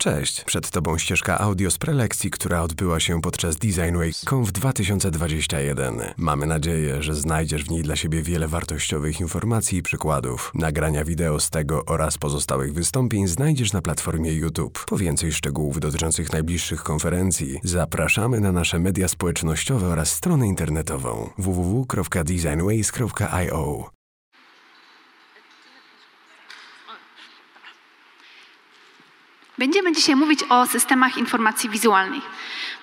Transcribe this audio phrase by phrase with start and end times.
[0.00, 6.00] Cześć, przed Tobą ścieżka audio z prelekcji, która odbyła się podczas Design Week Conf 2021.
[6.16, 10.52] Mamy nadzieję, że znajdziesz w niej dla siebie wiele wartościowych informacji i przykładów.
[10.54, 14.84] Nagrania wideo z tego oraz pozostałych wystąpień znajdziesz na platformie YouTube.
[14.86, 23.99] Po więcej szczegółów dotyczących najbliższych konferencji zapraszamy na nasze media społecznościowe oraz stronę internetową www.designways.io.
[29.60, 32.20] Będziemy dzisiaj mówić o systemach informacji wizualnej.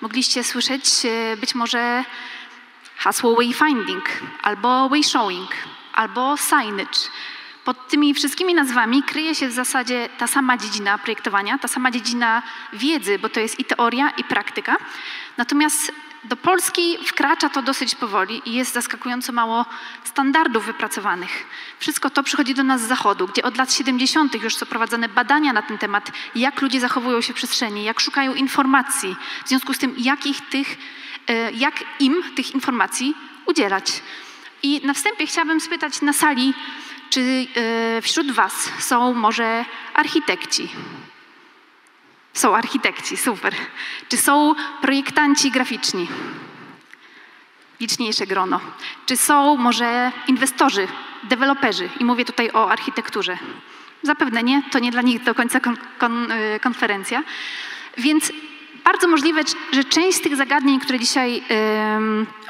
[0.01, 2.03] Mogliście słyszeć e, być może
[2.97, 4.05] hasło wayfinding,
[4.41, 5.49] albo wayshowing,
[5.93, 6.99] albo signage.
[7.65, 12.43] Pod tymi wszystkimi nazwami kryje się w zasadzie ta sama dziedzina projektowania, ta sama dziedzina
[12.73, 14.75] wiedzy, bo to jest i teoria, i praktyka.
[15.37, 15.91] Natomiast
[16.23, 19.65] do Polski wkracza to dosyć powoli i jest zaskakująco mało
[20.03, 21.45] standardów wypracowanych.
[21.79, 24.43] Wszystko to przychodzi do nas z zachodu, gdzie od lat 70.
[24.43, 28.33] już są prowadzone badania na ten temat, jak ludzie zachowują się w przestrzeni, jak szukają
[28.33, 30.77] informacji, w związku z tym, jakich tych,
[31.27, 34.01] e, jak im tych informacji udzielać.
[34.63, 36.53] I na wstępie chciałabym spytać na sali,
[37.09, 40.69] czy e, wśród Was są może architekci?
[42.37, 43.55] Są architekci, super.
[44.09, 46.07] Czy są projektanci graficzni?
[47.79, 48.59] Liczniejsze grono.
[49.05, 50.87] Czy są może inwestorzy,
[51.23, 51.89] deweloperzy?
[51.99, 53.37] I mówię tutaj o architekturze.
[54.03, 57.23] Zapewne nie, to nie dla nich do końca kon, kon, y, konferencja.
[57.97, 58.31] Więc
[58.83, 59.41] bardzo możliwe,
[59.71, 61.43] że część z tych zagadnień, które dzisiaj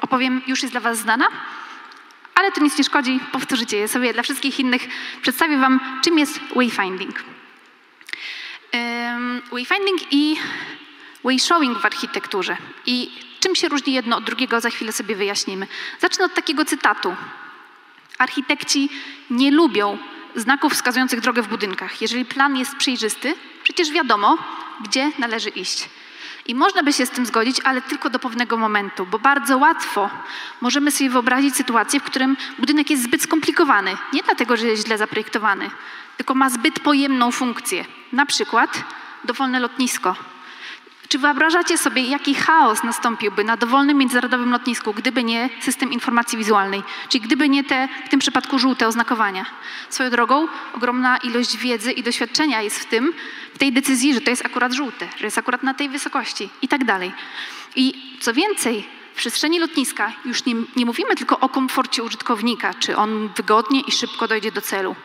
[0.01, 1.25] opowiem, już jest dla Was znana,
[2.35, 4.13] ale to nic nie szkodzi, powtórzycie je sobie.
[4.13, 4.87] Dla wszystkich innych
[5.21, 7.36] przedstawię Wam, czym jest wayfinding.
[9.51, 10.37] Wayfinding i
[11.23, 12.57] wayshowing w architekturze.
[12.85, 15.67] I czym się różni jedno od drugiego, za chwilę sobie wyjaśnimy.
[15.99, 17.15] Zacznę od takiego cytatu.
[18.17, 18.89] Architekci
[19.29, 19.97] nie lubią
[20.35, 22.01] znaków wskazujących drogę w budynkach.
[22.01, 24.37] Jeżeli plan jest przejrzysty, przecież wiadomo,
[24.81, 25.89] gdzie należy iść.
[26.47, 30.09] I można by się z tym zgodzić, ale tylko do pewnego momentu, bo bardzo łatwo
[30.61, 33.97] możemy sobie wyobrazić sytuację, w którym budynek jest zbyt skomplikowany.
[34.13, 35.69] Nie dlatego, że jest źle zaprojektowany,
[36.17, 37.85] tylko ma zbyt pojemną funkcję.
[38.11, 38.83] Na przykład
[39.23, 40.15] dowolne lotnisko.
[41.09, 46.83] Czy wyobrażacie sobie, jaki chaos nastąpiłby na dowolnym międzynarodowym lotnisku, gdyby nie system informacji wizualnej,
[47.09, 49.45] czyli gdyby nie te, w tym przypadku żółte oznakowania?
[49.89, 53.13] Swoją drogą, ogromna ilość wiedzy i doświadczenia jest w tym,
[53.53, 56.67] w tej decyzji, że to jest akurat żółte, że jest akurat na tej wysokości i
[56.67, 57.11] tak dalej.
[57.75, 62.97] I co więcej, w przestrzeni lotniska już nie, nie mówimy tylko o komforcie użytkownika, czy
[62.97, 64.95] on wygodnie i szybko dojdzie do celu.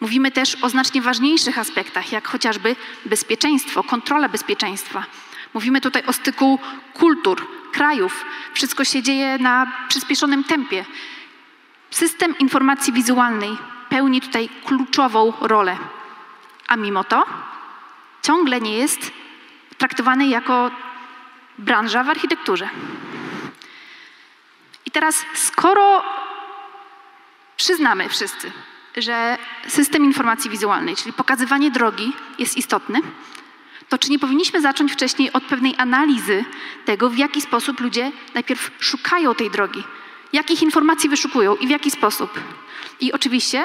[0.00, 2.76] Mówimy też o znacznie ważniejszych aspektach, jak chociażby
[3.06, 5.04] bezpieczeństwo, kontrola bezpieczeństwa.
[5.54, 6.58] Mówimy tutaj o styku
[6.94, 8.24] kultur, krajów.
[8.54, 10.84] Wszystko się dzieje na przyspieszonym tempie.
[11.90, 13.58] System informacji wizualnej
[13.88, 15.76] pełni tutaj kluczową rolę.
[16.68, 17.24] A mimo to
[18.22, 19.12] ciągle nie jest
[19.78, 20.70] traktowany jako
[21.58, 22.68] branża w architekturze.
[24.86, 26.04] I teraz, skoro
[27.56, 28.52] przyznamy wszyscy,
[28.96, 33.00] że system informacji wizualnej, czyli pokazywanie drogi jest istotny,
[33.90, 36.44] to czy nie powinniśmy zacząć wcześniej od pewnej analizy
[36.84, 39.84] tego, w jaki sposób ludzie najpierw szukają tej drogi,
[40.32, 42.40] jakich informacji wyszukują i w jaki sposób.
[43.00, 43.64] I oczywiście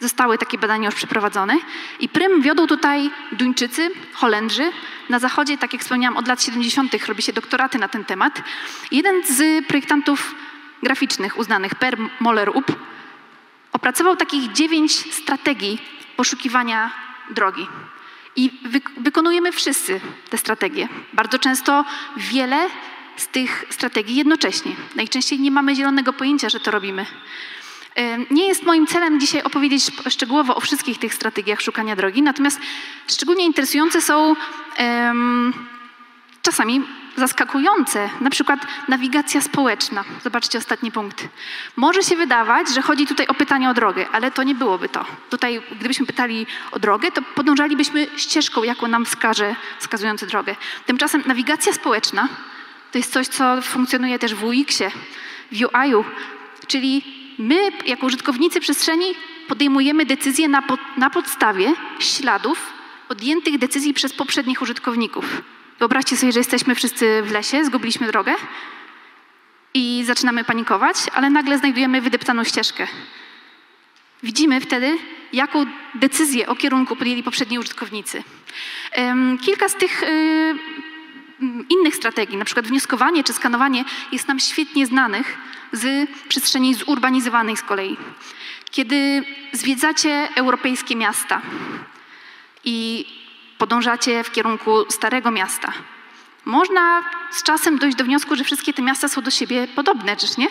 [0.00, 1.56] zostały takie badania już przeprowadzone
[2.00, 4.72] i prym wiodą tutaj Duńczycy, Holendrzy.
[5.08, 7.08] Na zachodzie, tak jak wspomniałam, od lat 70.
[7.08, 8.42] robi się doktoraty na ten temat.
[8.90, 10.34] Jeden z projektantów
[10.82, 12.72] graficznych uznanych, Per Moller-Up,
[13.72, 15.78] opracował takich dziewięć strategii
[16.16, 16.90] poszukiwania
[17.30, 17.66] drogi.
[18.36, 20.00] I wy wykonujemy wszyscy
[20.30, 20.88] te strategie.
[21.12, 21.84] Bardzo często
[22.16, 22.68] wiele
[23.16, 24.72] z tych strategii jednocześnie.
[24.96, 27.06] Najczęściej nie mamy zielonego pojęcia, że to robimy.
[28.30, 32.60] Nie jest moim celem dzisiaj opowiedzieć szczegółowo o wszystkich tych strategiach szukania drogi, natomiast
[33.06, 34.36] szczególnie interesujące są
[34.78, 35.54] um,
[36.42, 36.82] czasami
[37.16, 40.04] zaskakujące, na przykład nawigacja społeczna.
[40.24, 41.28] Zobaczcie ostatni punkt.
[41.76, 45.04] Może się wydawać, że chodzi tutaj o pytanie o drogę, ale to nie byłoby to.
[45.30, 50.56] Tutaj, gdybyśmy pytali o drogę, to podążalibyśmy ścieżką, jaką nam wskaże wskazujący drogę.
[50.86, 52.28] Tymczasem nawigacja społeczna
[52.92, 54.90] to jest coś, co funkcjonuje też w UX-ie,
[55.52, 56.04] w UI-u,
[56.66, 57.02] czyli
[57.38, 59.06] my, jako użytkownicy przestrzeni,
[59.48, 62.72] podejmujemy decyzje na, pod, na podstawie śladów
[63.08, 65.42] podjętych decyzji przez poprzednich użytkowników.
[65.82, 68.34] Wyobraźcie sobie, że jesteśmy wszyscy w lesie, zgubiliśmy drogę
[69.74, 72.86] i zaczynamy panikować, ale nagle znajdujemy wydeptaną ścieżkę.
[74.22, 74.98] Widzimy wtedy,
[75.32, 78.22] jaką decyzję o kierunku podjęli poprzedni użytkownicy.
[79.40, 80.54] Kilka z tych y,
[81.68, 85.38] innych strategii, na przykład wnioskowanie czy skanowanie, jest nam świetnie znanych
[85.72, 87.96] z przestrzeni zurbanizowanej z kolei.
[88.70, 91.42] Kiedy zwiedzacie europejskie miasta
[92.64, 93.06] i
[93.62, 95.72] podążacie w kierunku Starego Miasta.
[96.44, 100.36] Można z czasem dojść do wniosku, że wszystkie te miasta są do siebie podobne, czyż
[100.36, 100.48] nie?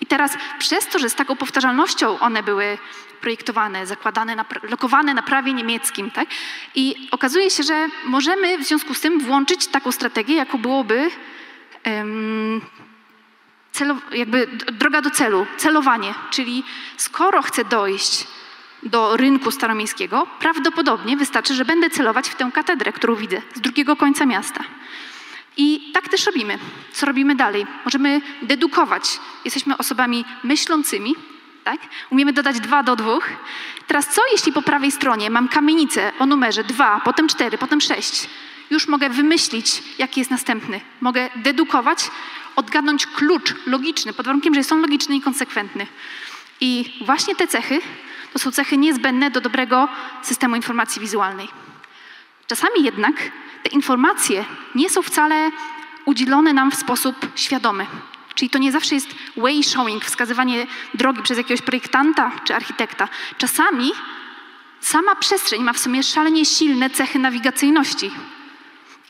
[0.00, 2.78] I teraz przez to, że z taką powtarzalnością one były
[3.20, 6.28] projektowane, zakładane, na, lokowane na prawie niemieckim, tak?
[6.74, 11.10] I okazuje się, że możemy w związku z tym włączyć taką strategię, jaką byłoby
[11.86, 12.60] um,
[13.72, 16.64] celo, jakby droga do celu, celowanie, czyli
[16.96, 18.26] skoro chcę dojść
[18.84, 23.96] do rynku staromiejskiego, prawdopodobnie wystarczy, że będę celować w tę katedrę, którą widzę z drugiego
[23.96, 24.64] końca miasta.
[25.56, 26.58] I tak też robimy.
[26.92, 27.66] Co robimy dalej?
[27.84, 29.20] Możemy dedukować.
[29.44, 31.14] Jesteśmy osobami myślącymi,
[31.64, 31.80] tak?
[32.10, 33.28] Umiemy dodać dwa do dwóch.
[33.86, 38.28] Teraz co, jeśli po prawej stronie mam kamienicę o numerze dwa, potem cztery, potem sześć?
[38.70, 40.80] Już mogę wymyślić, jaki jest następny.
[41.00, 42.10] Mogę dedukować,
[42.56, 45.86] odgadnąć klucz logiczny, pod warunkiem, że jest on logiczny i konsekwentny.
[46.60, 47.80] I właśnie te cechy
[48.34, 49.88] to są cechy niezbędne do dobrego
[50.22, 51.48] systemu informacji wizualnej.
[52.46, 53.14] Czasami jednak
[53.62, 54.44] te informacje
[54.74, 55.50] nie są wcale
[56.04, 57.86] udzielone nam w sposób świadomy.
[58.34, 63.08] Czyli to nie zawsze jest way showing, wskazywanie drogi przez jakiegoś projektanta czy architekta.
[63.38, 63.92] Czasami
[64.80, 68.10] sama przestrzeń ma w sumie szalenie silne cechy nawigacyjności.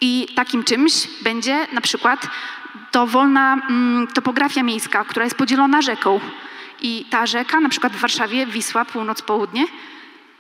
[0.01, 0.93] I takim czymś
[1.23, 2.29] będzie na przykład
[2.93, 6.21] dowolna mm, topografia miejska, która jest podzielona rzeką.
[6.81, 9.65] I ta rzeka, na przykład w Warszawie, Wisła, północ-południe,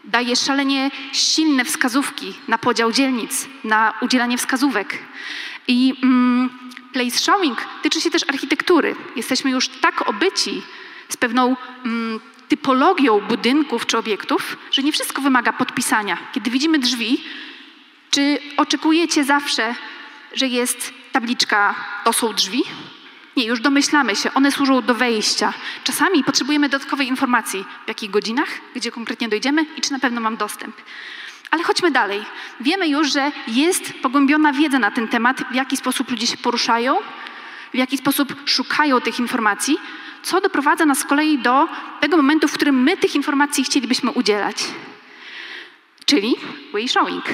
[0.05, 4.99] daje szalenie silne wskazówki na podział dzielnic, na udzielanie wskazówek.
[5.69, 6.51] I mm,
[6.93, 8.97] place showing tyczy się też architektury.
[9.17, 10.63] Jesteśmy już tak obyci
[11.09, 16.19] z pewną mm, typologią budynków czy obiektów, że nie wszystko wymaga podpisania.
[16.33, 17.25] Kiedy widzimy drzwi,
[18.11, 19.75] czy oczekujecie zawsze,
[20.33, 22.63] że jest tabliczka to są drzwi?
[23.37, 25.53] Nie, już domyślamy się, one służą do wejścia.
[25.85, 30.37] Czasami potrzebujemy dodatkowej informacji, w jakich godzinach, gdzie konkretnie dojdziemy i czy na pewno mam
[30.37, 30.77] dostęp.
[31.51, 32.25] Ale chodźmy dalej.
[32.61, 36.97] Wiemy już, że jest pogłębiona wiedza na ten temat, w jaki sposób ludzie się poruszają,
[37.75, 39.79] w jaki sposób szukają tych informacji,
[40.23, 41.69] co doprowadza nas z kolei do
[42.01, 44.57] tego momentu, w którym my tych informacji chcielibyśmy udzielać.
[46.05, 46.35] Czyli
[46.73, 47.25] way showing.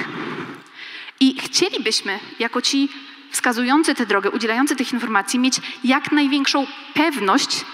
[1.19, 2.89] I chcielibyśmy, jako ci
[3.31, 7.65] wskazujący tę drogę, udzielający tych informacji, mieć jak największą pewność,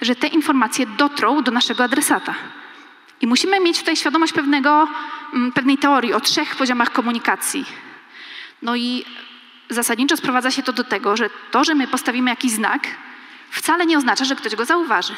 [0.00, 2.34] że te informacje dotrą do naszego adresata.
[3.20, 4.88] I musimy mieć tutaj świadomość pewnego,
[5.34, 7.64] mm, pewnej teorii o trzech poziomach komunikacji.
[8.62, 9.04] No i
[9.70, 12.86] zasadniczo sprowadza się to do tego, że to, że my postawimy jakiś znak,
[13.50, 15.12] wcale nie oznacza, że ktoś go zauważy.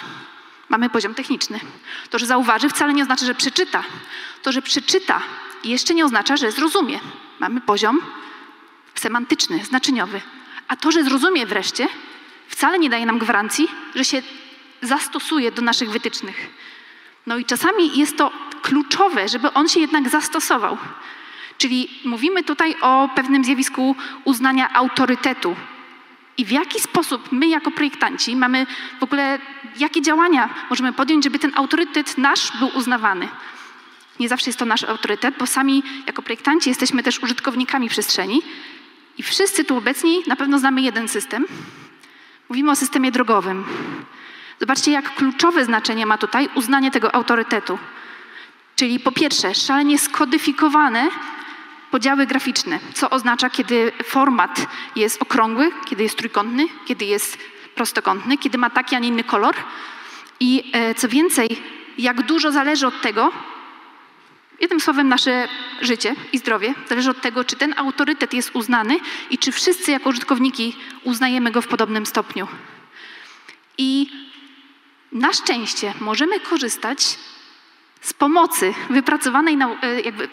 [0.68, 1.60] Mamy poziom techniczny.
[2.10, 3.82] To, że zauważy, wcale nie oznacza, że przeczyta.
[4.42, 5.20] To, że przeczyta,
[5.64, 7.00] jeszcze nie oznacza, że zrozumie.
[7.40, 8.00] Mamy poziom
[9.02, 10.20] semantyczny, znaczeniowy.
[10.68, 11.88] A to, że zrozumie wreszcie,
[12.48, 14.22] wcale nie daje nam gwarancji, że się
[14.82, 16.50] zastosuje do naszych wytycznych.
[17.26, 18.32] No i czasami jest to
[18.62, 20.78] kluczowe, żeby on się jednak zastosował.
[21.58, 25.56] Czyli mówimy tutaj o pewnym zjawisku uznania autorytetu.
[26.38, 28.66] I w jaki sposób my, jako projektanci, mamy
[29.00, 29.38] w ogóle,
[29.78, 33.28] jakie działania możemy podjąć, żeby ten autorytet nasz był uznawany.
[34.20, 38.42] Nie zawsze jest to nasz autorytet, bo sami, jako projektanci, jesteśmy też użytkownikami przestrzeni
[39.22, 41.46] i wszyscy tu obecni na pewno znamy jeden system.
[42.48, 43.64] Mówimy o systemie drogowym.
[44.60, 47.78] Zobaczcie, jak kluczowe znaczenie ma tutaj uznanie tego autorytetu.
[48.76, 51.08] Czyli po pierwsze, szalenie skodyfikowane
[51.90, 57.38] podziały graficzne, co oznacza, kiedy format jest okrągły, kiedy jest trójkątny, kiedy jest
[57.74, 59.54] prostokątny, kiedy ma taki, a nie inny kolor.
[60.40, 61.48] I e, co więcej,
[61.98, 63.32] jak dużo zależy od tego,
[64.62, 65.48] Jednym słowem, nasze
[65.80, 68.96] życie i zdrowie zależy od tego, czy ten autorytet jest uznany
[69.30, 72.48] i czy wszyscy jako użytkowniki uznajemy go w podobnym stopniu.
[73.78, 74.10] I
[75.12, 77.18] na szczęście możemy korzystać
[78.00, 79.78] z pomocy wypracowanej nau e,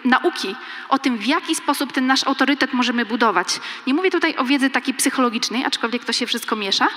[0.05, 0.55] nauki
[0.89, 3.59] o tym, w jaki sposób ten nasz autorytet możemy budować.
[3.87, 6.87] Nie mówię tutaj o wiedzy takiej psychologicznej, aczkolwiek to się wszystko miesza.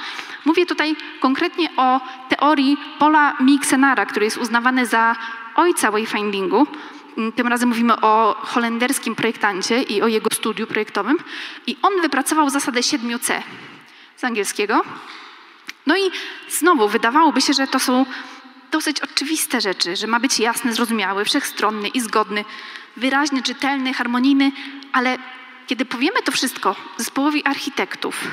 [0.45, 5.17] Mówię tutaj konkretnie o teorii Paula Mixenara, który jest uznawany za
[5.55, 6.67] ojca wayfindingu.
[7.17, 11.19] Mm, tym razem mówimy o holenderskim projektancie i o jego studiu projektowym.
[11.67, 13.43] I on wypracował zasadę 7C
[14.17, 14.83] z angielskiego.
[15.87, 16.11] No i
[16.49, 18.07] znowu wydawałoby się, że to są
[18.71, 22.45] dosyć oczywiste rzeczy, że ma być jasny, zrozumiały, wszechstronny i zgodny,
[22.97, 24.53] wyraźny, czytelny, harmonijny,
[24.93, 25.19] ale
[25.67, 28.25] kiedy powiemy to wszystko zespołowi architektów,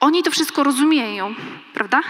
[0.00, 1.34] oni to wszystko rozumieją,
[1.74, 2.02] prawda?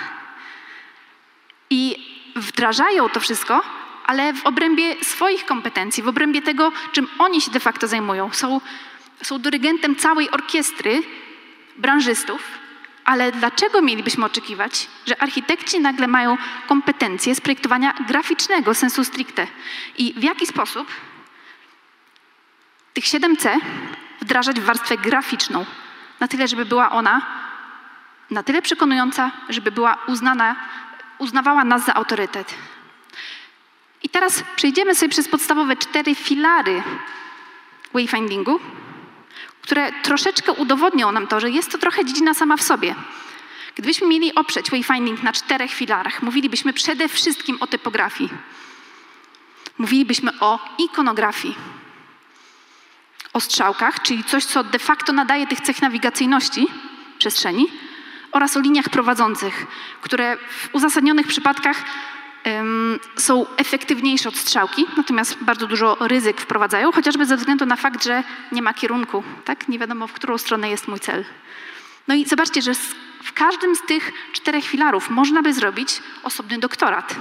[1.70, 1.96] I
[2.36, 3.62] wdrażają to wszystko,
[4.08, 8.30] ale w obrębie swoich kompetencji, w obrębie tego, czym oni się de facto zajmują.
[8.32, 8.60] Są,
[9.22, 11.02] są dyrygentem całej orkiestry
[11.76, 12.40] branżystów,
[13.04, 16.36] ale dlaczego mielibyśmy oczekiwać, że architekci nagle mają
[16.68, 19.46] kompetencje z projektowania graficznego sensu stricte?
[19.98, 20.88] I w jaki sposób
[22.94, 23.58] tych 7C
[24.20, 25.64] wdrażać w warstwę graficzną,
[26.20, 27.22] na tyle, żeby była ona
[28.30, 30.56] na tyle przekonująca, żeby była uznana,
[31.18, 32.54] uznawała nas za autorytet.
[34.02, 36.82] I teraz przejdziemy sobie przez podstawowe cztery filary
[37.92, 38.60] wayfindingu,
[39.62, 42.94] które troszeczkę udowodnią nam to, że jest to trochę dziedzina sama w sobie.
[43.76, 48.30] Gdybyśmy mieli oprzeć wayfinding na czterech filarach, mówilibyśmy przede wszystkim o typografii.
[49.78, 51.54] Mówilibyśmy o ikonografii,
[53.32, 56.66] o strzałkach, czyli coś, co de facto nadaje tych cech nawigacyjności
[57.18, 57.66] przestrzeni,
[58.32, 59.66] oraz o liniach prowadzących,
[60.02, 61.84] które w uzasadnionych przypadkach
[63.16, 68.22] są efektywniejsze od strzałki, natomiast bardzo dużo ryzyk wprowadzają, chociażby ze względu na fakt, że
[68.52, 69.68] nie ma kierunku, tak?
[69.68, 71.24] Nie wiadomo, w którą stronę jest mój cel.
[72.08, 72.74] No i zobaczcie, że
[73.22, 77.16] w każdym z tych czterech filarów można by zrobić osobny doktorat.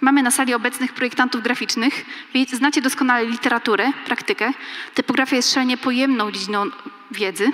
[0.00, 2.04] Mamy na sali obecnych projektantów graficznych.
[2.52, 4.52] Znacie doskonale literaturę, praktykę.
[4.94, 6.64] Typografia jest szalenie pojemną dziedziną
[7.10, 7.50] wiedzy.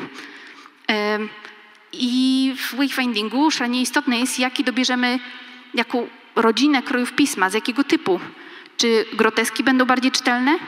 [1.93, 5.19] I w wayfindingu szalenie istotne jest, jaki dobierzemy,
[5.75, 8.21] jaką rodzinę krojów pisma, z jakiego typu.
[8.77, 10.59] Czy groteski będą bardziej czytelne,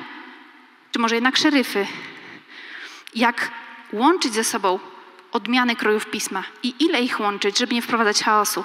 [0.93, 1.87] czy może jednak szeryfy?
[3.15, 3.51] Jak
[3.93, 4.79] łączyć ze sobą
[5.33, 8.65] odmiany krojów pisma i ile ich łączyć, żeby nie wprowadzać chaosu?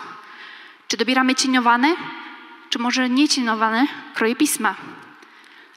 [0.88, 1.96] Czy dobieramy cieniowane,
[2.70, 4.76] czy może niecieniowane kroje pisma?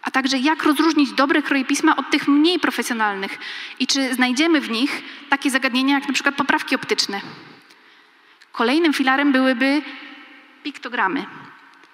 [0.02, 3.38] A także jak rozróżnić dobre kroje pisma od tych mniej profesjonalnych
[3.78, 7.20] i czy znajdziemy w nich takie zagadnienia jak na przykład poprawki optyczne.
[8.52, 9.82] Kolejnym filarem byłyby
[10.62, 11.26] piktogramy.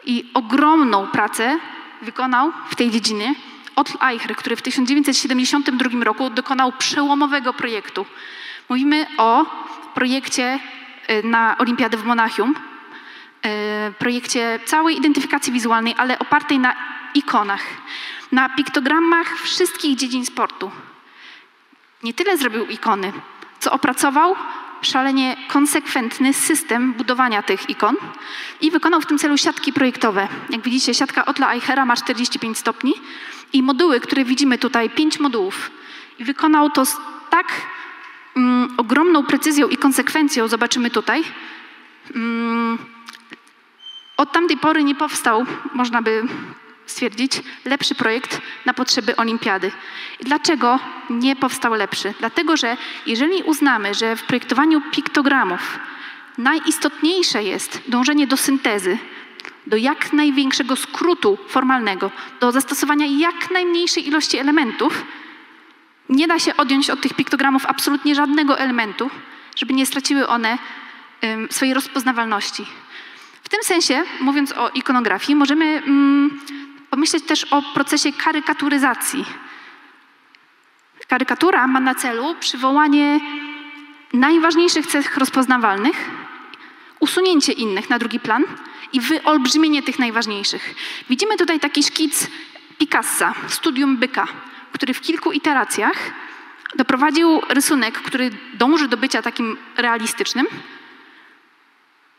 [0.04, 1.59] I ogromną pracę
[2.02, 3.35] wykonał w tej dziedzinie
[3.76, 8.06] Otto Eicher, który w 1972 roku dokonał przełomowego projektu.
[8.68, 9.44] Mówimy o
[9.94, 10.59] projekcie
[11.11, 12.54] y, na Olimpiadę w Monachium,
[13.47, 16.75] y, projekcie całej identyfikacji wizualnej, ale opartej na
[17.14, 17.62] ikonach,
[18.33, 20.71] na piktogramach wszystkich dziedzin sportu.
[22.02, 23.12] Nie tyle zrobił ikony,
[23.61, 24.37] co opracował
[24.85, 27.97] szalenie konsekwentny system budowania tych ikon
[28.61, 30.29] i wykonał w tym celu siatki projektowe.
[30.50, 32.93] Jak widzicie, siatka Otla Eichera ma 45 stopni
[33.53, 35.71] i moduły, które widzimy tutaj, 5 modułów.
[36.19, 36.97] I wykonał to z
[37.31, 37.47] tak
[38.37, 41.25] mm, ogromną precyzją i konsekwencją, zobaczymy tutaj.
[42.14, 42.79] Mm,
[44.17, 46.23] od tamtej pory nie powstał, można by
[46.87, 47.33] stwierdzić,
[47.64, 49.73] lepszy projekt na potrzeby olimpiady.
[50.21, 50.79] I dlaczego
[51.11, 52.14] nie powstał lepszy?
[52.19, 52.76] Dlatego, że
[53.07, 55.79] jeżeli uznamy, że w projektowaniu piktogramów
[56.38, 58.99] najistotniejsze jest dążenie do syntezy,
[59.67, 62.11] do jak największego skrótu formalnego,
[62.41, 65.05] do zastosowania jak najmniejszej ilości elementów,
[66.09, 69.11] nie da się odjąć od tych piktogramów absolutnie żadnego elementu,
[69.57, 70.59] żeby nie straciły one
[71.50, 72.67] swojej rozpoznawalności.
[73.43, 76.41] W tym sensie, mówiąc o ikonografii, możemy um,
[76.95, 79.25] pomyśleć też o procesie karykaturyzacji.
[81.09, 83.21] Karykatura ma na celu przywołanie
[84.13, 86.11] najważniejszych cech rozpoznawalnych,
[87.01, 88.45] usunięcie innych na drugi plan
[88.93, 90.75] i wyolbrzymienie tych najważniejszych.
[91.11, 92.27] Widzimy tutaj taki szkic
[92.79, 94.27] Picassa, studium byka,
[94.73, 95.97] który w kilku iteracjach
[96.75, 100.47] doprowadził rysunek, który dąży do bycia takim realistycznym,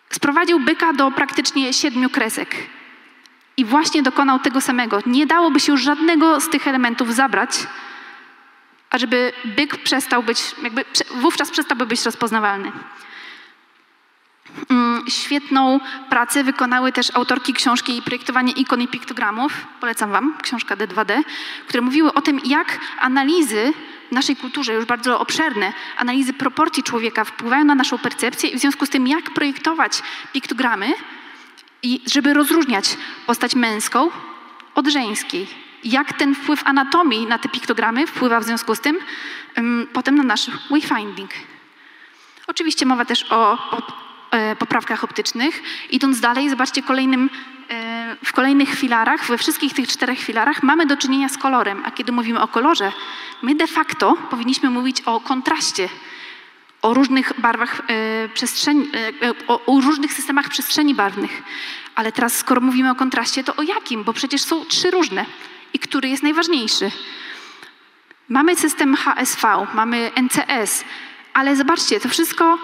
[0.09, 2.55] sprowadził byka do praktycznie siedmiu kresek.
[3.57, 4.99] I właśnie dokonał tego samego.
[5.05, 7.49] Nie dałoby się już żadnego z tych elementów zabrać,
[8.89, 10.85] ażeby byk przestał być, jakby
[11.15, 12.71] wówczas przestałby być rozpoznawalny.
[14.69, 19.67] Mm, świetną pracę wykonały też autorki książki Projektowanie ikon i piktogramów.
[19.79, 21.23] Polecam Wam, książka D2D,
[21.67, 23.73] które mówiły o tym, jak analizy
[24.09, 28.59] w naszej kulturze, już bardzo obszerne, analizy proporcji człowieka wpływają na naszą percepcję i w
[28.59, 30.01] związku z tym, jak projektować
[30.33, 30.93] piktogramy,
[31.85, 34.09] i żeby rozróżniać postać męską
[34.75, 35.47] od żeńskiej.
[35.83, 38.97] Jak ten wpływ anatomii na te piktogramy wpływa w związku z tym
[39.57, 41.31] um, potem na nasz wayfinding.
[42.47, 43.81] Oczywiście mowa też o, o
[44.31, 45.63] e, poprawkach optycznych.
[45.89, 47.29] Idąc dalej, zobaczcie kolejnym,
[47.69, 51.83] e, w kolejnych filarach, we wszystkich tych czterech filarach mamy do czynienia z kolorem.
[51.85, 52.91] A kiedy mówimy o kolorze,
[53.41, 55.89] my de facto powinniśmy mówić o kontraście
[56.85, 61.43] o różnych barwach e, przestrzeni, e, e, o, różnych systemach przestrzeni barwnych.
[61.95, 64.03] Ale teraz, skoro mówimy o kontraście, to o jakim?
[64.03, 65.25] Bo przecież są trzy różne.
[65.73, 66.91] I który jest najważniejszy?
[68.29, 70.85] Mamy system HSV, mamy NCS,
[71.33, 72.57] ale zobaczcie, to wszystko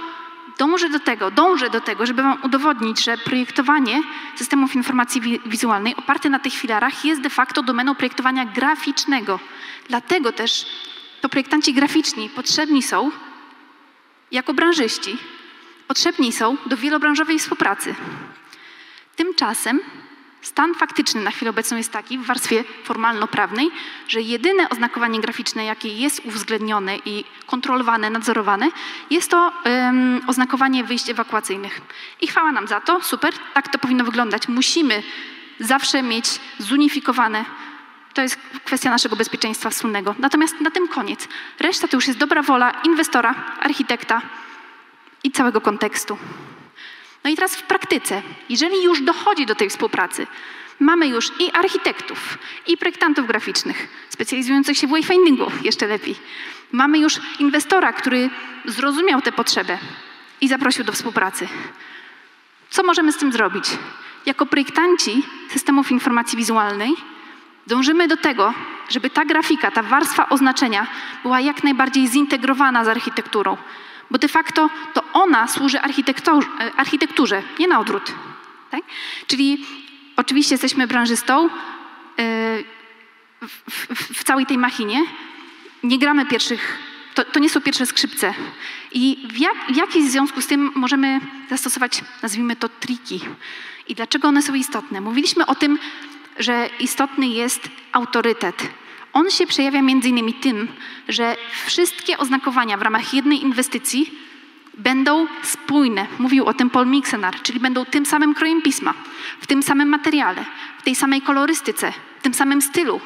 [0.57, 4.01] dąży do tego, dąży do tego, żeby Wam udowodnić, że projektowanie
[4.35, 9.39] systemów informacji wizualnej oparte na tych filarach jest de facto domeną projektowania graficznego.
[9.89, 10.65] Dlatego też
[11.21, 13.11] to projektanci graficzni potrzebni są
[14.31, 15.17] jako branżyści
[15.87, 17.95] potrzebni są do wielobranżowej współpracy.
[19.15, 19.79] Tymczasem
[20.41, 23.71] Stan faktyczny na chwilę obecną jest taki w warstwie formalno-prawnej,
[24.07, 28.69] że jedyne oznakowanie graficzne, jakie jest uwzględnione i kontrolowane, nadzorowane,
[29.09, 31.81] jest to um, oznakowanie wyjść ewakuacyjnych.
[32.21, 34.47] I chwała nam za to, super, tak to powinno wyglądać.
[34.47, 35.03] Musimy
[35.59, 37.45] zawsze mieć zunifikowane.
[38.13, 40.15] To jest kwestia naszego bezpieczeństwa wspólnego.
[40.19, 41.27] Natomiast na tym koniec.
[41.59, 44.21] Reszta to już jest dobra wola inwestora, architekta
[45.23, 46.17] i całego kontekstu.
[47.23, 50.27] No i teraz w praktyce, jeżeli już dochodzi do tej współpracy,
[50.79, 52.37] mamy już i architektów,
[52.67, 56.15] i projektantów graficznych, specjalizujących się w wayfindingu, jeszcze lepiej.
[56.71, 58.29] Mamy już inwestora, który
[58.65, 59.77] zrozumiał tę potrzebę
[60.41, 61.47] i zaprosił do współpracy.
[62.69, 63.65] Co możemy z tym zrobić?
[64.25, 66.93] Jako projektanci systemów informacji wizualnej
[67.67, 68.53] dążymy do tego,
[68.89, 70.87] żeby ta grafika, ta warstwa oznaczenia
[71.23, 73.57] była jak najbardziej zintegrowana z architekturą,
[74.11, 75.81] bo de facto to ona służy
[76.77, 78.13] architekturze, nie na odwrót.
[78.71, 78.81] Tak?
[79.27, 79.65] Czyli
[80.15, 81.49] oczywiście jesteśmy branżystą e,
[83.41, 85.01] w, w, w całej tej machinie.
[85.83, 86.77] Nie gramy pierwszych,
[87.13, 88.33] to, to nie są pierwsze skrzypce.
[88.91, 89.37] I w,
[89.75, 93.19] jak, w związku z tym możemy zastosować, nazwijmy to, triki.
[93.87, 95.01] I dlaczego one są istotne?
[95.01, 95.79] Mówiliśmy o tym,
[96.41, 98.69] że istotny jest autorytet.
[99.13, 100.67] On się przejawia między innymi tym,
[101.07, 104.19] że wszystkie oznakowania w ramach jednej inwestycji
[104.77, 106.07] będą spójne.
[106.19, 108.93] Mówił o tym Paul Mixenar, czyli będą tym samym krojem pisma,
[109.41, 110.45] w tym samym materiale,
[110.77, 113.01] w tej samej kolorystyce, w tym samym stylu,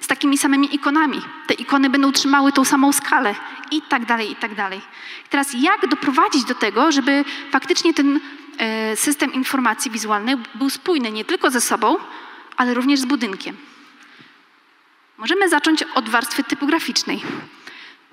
[0.00, 1.20] z takimi samymi ikonami.
[1.46, 3.34] Te ikony będą trzymały tą samą skalę
[3.70, 4.80] i tak dalej, i tak dalej.
[5.30, 8.20] Teraz jak doprowadzić do tego, żeby faktycznie ten
[8.58, 11.96] e, system informacji wizualnej był spójny nie tylko ze sobą,
[12.60, 13.56] ale również z budynkiem?
[15.18, 17.22] Możemy zacząć od warstwy typograficznej.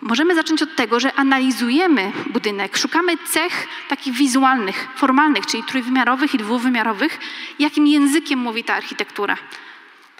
[0.01, 6.37] Możemy zacząć od tego, że analizujemy budynek, szukamy cech takich wizualnych, formalnych, czyli trójwymiarowych i
[6.37, 7.19] dwuwymiarowych,
[7.59, 9.37] jakim językiem mówi ta architektura.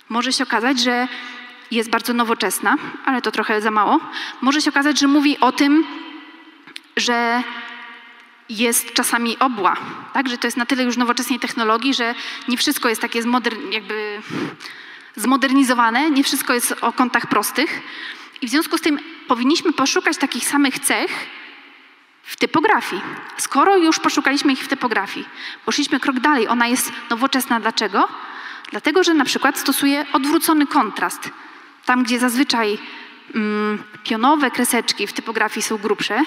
[0.09, 1.07] Może się okazać, że
[1.71, 2.75] jest bardzo nowoczesna,
[3.05, 3.99] ale to trochę za mało.
[4.41, 5.85] Może się okazać, że mówi o tym,
[6.97, 7.43] że
[8.49, 9.77] jest czasami obła,
[10.13, 10.29] tak?
[10.29, 12.15] że to jest na tyle już nowoczesnej technologii, że
[12.47, 14.21] nie wszystko jest takie zmoder- jakby
[15.15, 17.81] zmodernizowane, nie wszystko jest o kątach prostych.
[18.41, 21.11] I w związku z tym powinniśmy poszukać takich samych cech
[22.23, 23.01] w typografii.
[23.37, 25.25] Skoro już poszukaliśmy ich w typografii,
[25.65, 27.59] poszliśmy krok dalej, ona jest nowoczesna.
[27.59, 28.07] Dlaczego?
[28.71, 31.29] Dlatego, że na przykład stosuje odwrócony kontrast.
[31.85, 32.77] Tam, gdzie zazwyczaj
[33.35, 36.23] mm, pionowe kreseczki w typografii są grubsze,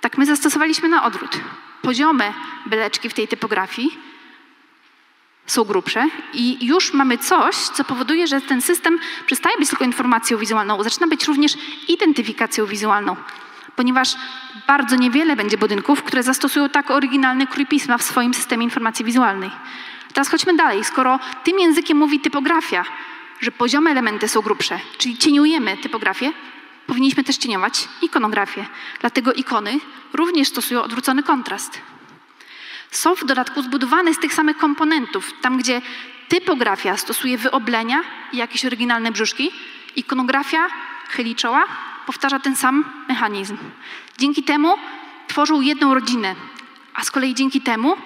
[0.00, 1.40] tak my zastosowaliśmy na odwrót.
[1.82, 2.32] Poziome
[2.66, 3.98] beleczki w tej typografii
[5.46, 10.38] są grubsze i już mamy coś, co powoduje, że ten system przestaje być tylko informacją
[10.38, 11.52] wizualną, zaczyna być również
[11.88, 13.16] identyfikacją wizualną,
[13.76, 14.16] ponieważ
[14.66, 19.50] bardzo niewiele będzie budynków, które zastosują tak oryginalny krój pisma w swoim systemie informacji wizualnej.
[20.12, 20.84] Teraz chodźmy dalej.
[20.84, 22.84] Skoro tym językiem mówi typografia,
[23.40, 26.32] że poziome elementy są grubsze, czyli cieniujemy typografię,
[26.88, 28.66] powinniśmy też cieniować ikonografię.
[29.00, 29.80] Dlatego ikony
[30.12, 31.80] również stosują odwrócony kontrast
[32.90, 35.32] są w dodatku zbudowane z tych samych komponentów.
[35.40, 35.82] Tam, gdzie
[36.28, 39.50] typografia stosuje wyoblenia i jakieś oryginalne brzuszki,
[39.96, 40.68] ikonografia
[41.08, 41.64] chyli czoła,
[42.06, 43.56] powtarza ten sam mechanizm.
[44.18, 44.74] Dzięki temu
[45.28, 46.34] tworzą jedną rodzinę,
[46.94, 47.96] a z kolei dzięki temu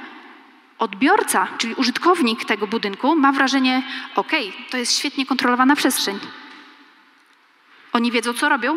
[0.78, 3.82] odbiorca, czyli użytkownik tego budynku, ma wrażenie:
[4.16, 4.32] OK,
[4.70, 6.18] to jest świetnie kontrolowana przestrzeń.
[7.92, 8.76] Oni wiedzą, co robią,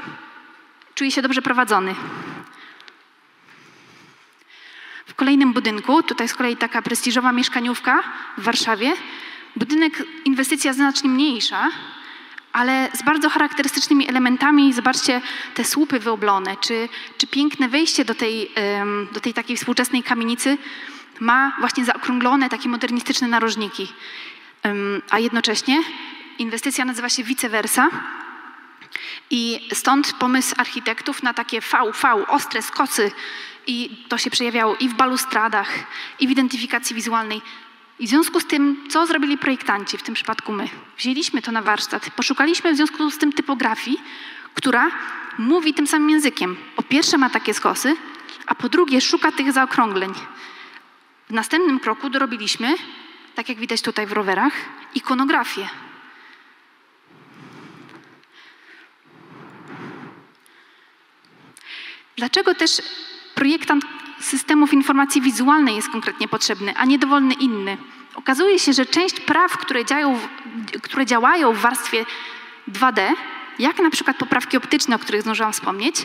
[0.96, 1.96] czuje się dobrze prowadzony.
[5.06, 8.04] W kolejnym budynku, tutaj z kolei taka prestiżowa mieszkaniówka
[8.38, 8.94] w Warszawie,
[9.56, 11.70] budynek, inwestycja znacznie mniejsza,
[12.54, 14.74] ale z bardzo charakterystycznymi elementami.
[14.74, 15.22] Zobaczcie
[15.54, 18.52] te słupy wyoblone, czy, czy piękne wejście do tej,
[19.12, 20.58] do tej takiej współczesnej kamienicy
[21.20, 23.94] ma właśnie zaokrąglone takie modernistyczne narożniki.
[25.10, 25.84] A jednocześnie
[26.40, 27.90] inwestycja nazywa się vice versa.
[29.30, 33.12] I stąd pomysł architektów na takie V, ostre skosy
[33.68, 35.70] i to się przejawiało i w balustradach,
[36.20, 37.42] i w identyfikacji wizualnej.
[38.00, 40.70] I w związku z tym, co zrobili projektanci, w tym przypadku my?
[40.98, 43.98] Wzięliśmy to na warsztat, poszukaliśmy w związku z tym typografii,
[44.54, 44.92] która
[45.38, 46.58] mówi tym samym językiem.
[46.76, 47.96] Po pierwsze ma takie skosy,
[48.46, 50.14] a po drugie szuka tych zaokrągleń.
[51.30, 52.76] W następnym kroku dorobiliśmy,
[53.36, 54.54] tak jak widać tutaj w rowerach,
[54.96, 55.70] ikonografię.
[62.18, 62.82] Dlaczego też
[63.36, 63.84] projektant
[64.20, 67.78] systemów informacji wizualnej jest konkretnie potrzebny, a nie dowolny inny.
[68.16, 70.20] Okazuje się, że część praw, które działają,
[70.82, 72.06] które działają w warstwie
[72.72, 73.14] 2D,
[73.60, 75.96] jak na przykład poprawki optyczne, o których zdążyłam wspomnieć,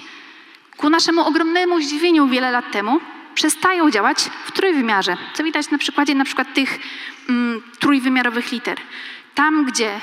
[0.77, 3.01] ku naszemu ogromnemu zdziwieniu wiele lat temu
[3.35, 5.17] przestają działać w trójwymiarze.
[5.35, 6.79] Co widać na przykładzie na przykład tych
[7.29, 8.79] mm, trójwymiarowych liter.
[9.35, 10.01] Tam, gdzie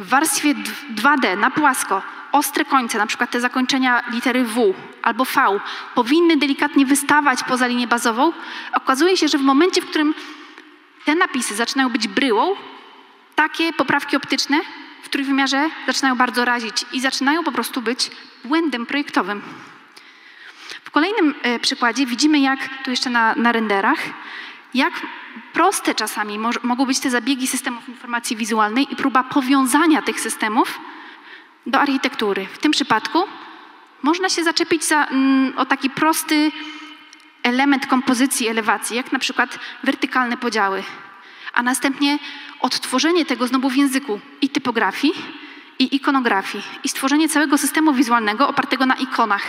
[0.00, 0.54] w warstwie
[0.94, 5.60] 2D na płasko ostre końce, na przykład te zakończenia litery W albo V,
[5.94, 8.32] powinny delikatnie wystawać poza linię bazową,
[8.72, 10.14] okazuje się, że w momencie, w którym
[11.04, 12.56] te napisy zaczynają być bryłą,
[13.34, 14.60] takie poprawki optyczne
[15.02, 18.10] w trójwymiarze zaczynają bardzo razić i zaczynają po prostu być
[18.44, 19.42] błędem projektowym.
[20.84, 23.98] W kolejnym e, przykładzie widzimy, jak tu jeszcze na, na renderach,
[24.74, 24.92] jak
[25.52, 30.80] proste czasami mogą być te zabiegi systemów informacji wizualnej i próba powiązania tych systemów
[31.66, 32.46] do architektury.
[32.46, 33.24] W tym przypadku
[34.02, 36.52] można się zaczepić za, mm, o taki prosty
[37.42, 40.82] element kompozycji elewacji, jak na przykład wertykalne podziały,
[41.54, 42.18] a następnie
[42.60, 45.14] odtworzenie tego znowu w języku i typografii,
[45.78, 49.42] i ikonografii, i stworzenie całego systemu wizualnego opartego na ikonach,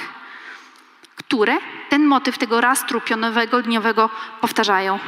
[1.15, 1.58] które
[1.89, 4.10] ten motyw tego rastru pionowego, liniowego
[4.41, 5.00] powtarzają.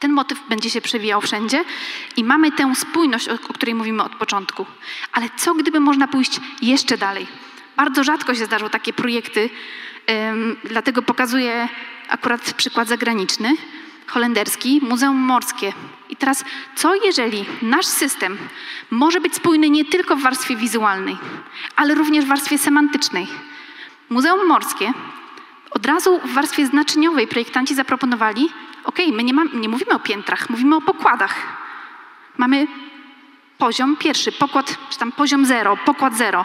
[0.00, 1.64] Ten motyw będzie się przewijał wszędzie
[2.16, 4.66] i mamy tę spójność, o, której mówimy od początku.
[5.12, 7.26] Ale co gdyby można pójść jeszcze dalej?
[7.76, 9.50] Bardzo rzadko się zdarzą takie projekty,
[10.64, 11.68] dlatego pokazuję
[12.08, 13.54] akurat przykład zagraniczny,
[14.06, 15.72] holenderski, Muzeum Morskie.
[16.08, 16.44] I teraz,
[16.76, 18.38] co jeżeli nasz system
[18.90, 21.16] może być spójny nie tylko w warstwie wizualnej,
[21.76, 23.26] ale również w warstwie semantycznej?
[24.08, 24.92] Muzeum Morskie
[25.70, 28.48] od razu w warstwie znaczeniowej projektanci zaproponowali,
[28.84, 31.34] ok, my nie, nie mówimy o piętrach, mówimy o pokładach.
[32.38, 32.66] Mamy
[33.58, 36.44] poziom pierwszy, pokład, czy tam poziom zero, pokład zero.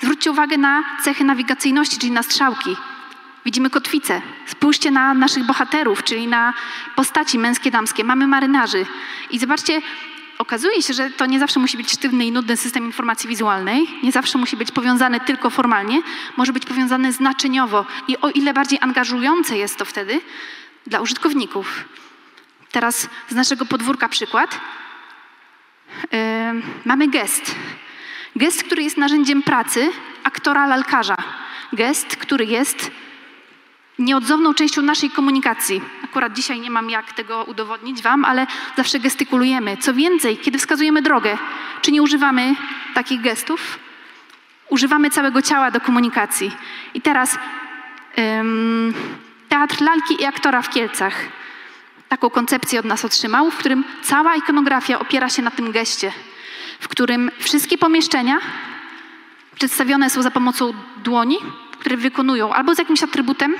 [0.00, 2.76] Zwróćcie uwagę na cechy nawigacyjności, czyli na strzałki.
[3.44, 4.22] Widzimy kotwicę.
[4.46, 6.54] Spójrzcie na naszych bohaterów, czyli na
[6.96, 8.04] postaci męskie, damskie.
[8.04, 8.86] Mamy marynarzy.
[9.30, 9.82] I zobaczcie,
[10.38, 14.12] okazuje się, że to nie zawsze musi być sztywny i nudny system informacji wizualnej, nie
[14.12, 16.02] zawsze musi być powiązany tylko formalnie,
[16.36, 20.20] może być powiązany znaczeniowo i o ile bardziej angażujące jest to wtedy
[20.86, 21.84] dla użytkowników.
[22.72, 24.60] Teraz z naszego podwórka przykład.
[26.12, 26.18] Yy,
[26.84, 27.54] mamy gest.
[28.36, 29.90] Gest, który jest narzędziem pracy
[30.24, 31.16] aktora lalkarza.
[31.72, 32.90] Gest, który jest
[33.98, 35.80] nieodzowną częścią naszej komunikacji.
[36.04, 39.76] Akurat dzisiaj nie mam jak tego udowodnić Wam, ale zawsze gestykulujemy.
[39.76, 41.38] Co więcej, kiedy wskazujemy drogę,
[41.82, 42.54] czy nie używamy
[42.94, 43.78] takich gestów?
[44.68, 46.52] Używamy całego ciała do komunikacji.
[46.94, 47.38] I teraz
[48.16, 48.94] um,
[49.48, 51.14] Teatr Lalki i Aktora w Kielcach
[52.08, 56.12] taką koncepcję od nas otrzymał, w którym cała ikonografia opiera się na tym geście,
[56.80, 58.38] w którym wszystkie pomieszczenia
[59.54, 60.72] przedstawione są za pomocą
[61.04, 61.36] dłoni,
[61.80, 63.54] które wykonują albo z jakimś atrybutem,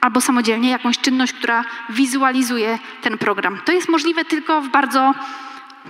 [0.00, 3.60] albo samodzielnie jakąś czynność, która wizualizuje ten program.
[3.64, 5.14] To jest możliwe tylko w bardzo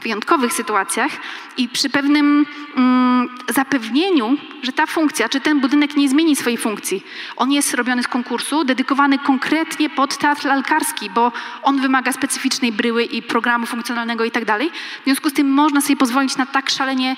[0.01, 1.12] wyjątkowych sytuacjach
[1.57, 7.05] i przy pewnym mm, zapewnieniu, że ta funkcja, czy ten budynek nie zmieni swojej funkcji.
[7.37, 13.05] On jest robiony z konkursu, dedykowany konkretnie pod teatr lalkarski, bo on wymaga specyficznej bryły
[13.05, 14.71] i programu funkcjonalnego i tak dalej.
[15.01, 17.16] W związku z tym można sobie pozwolić na tak szalenie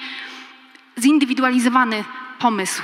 [0.98, 2.04] zindywidualizowany
[2.38, 2.82] pomysł.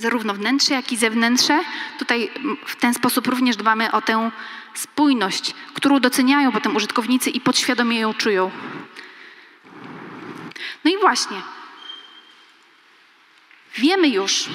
[0.00, 1.64] Zarówno wnętrze, jak i zewnętrzne.
[1.98, 2.30] Tutaj
[2.66, 4.30] w ten sposób również dbamy o tę
[4.74, 8.50] spójność, którą doceniają potem użytkownicy i podświadomie ją czują.
[10.84, 11.36] No i właśnie,
[13.78, 14.48] wiemy już,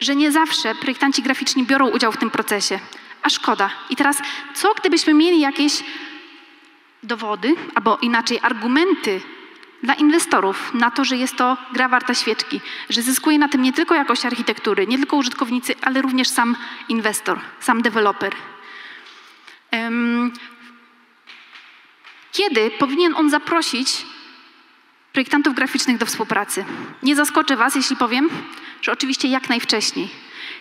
[0.00, 2.80] że nie zawsze projektanci graficzni biorą udział w tym procesie,
[3.22, 3.70] a szkoda.
[3.90, 4.22] I teraz,
[4.54, 5.84] co gdybyśmy mieli jakieś
[7.02, 9.20] dowody, albo inaczej argumenty
[9.82, 12.60] dla inwestorów na to, że jest to gra warta świeczki,
[12.90, 16.56] że zyskuje na tym nie tylko jakość architektury, nie tylko użytkownicy, ale również sam
[16.88, 18.34] inwestor, sam deweloper.
[22.32, 24.06] Kiedy powinien on zaprosić
[25.12, 26.64] projektantów graficznych do współpracy?
[27.02, 28.28] Nie zaskoczę Was, jeśli powiem,
[28.82, 30.08] że oczywiście jak najwcześniej.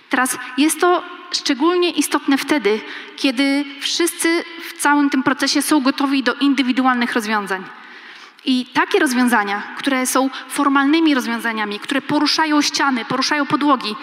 [0.10, 2.82] Teraz jest to szczególnie istotne wtedy,
[3.16, 7.64] kiedy wszyscy w całym tym procesie są gotowi do indywidualnych rozwiązań.
[8.50, 13.96] I takie rozwiązania, które są formalnymi rozwiązaniami, które poruszają ściany, poruszają podłogi,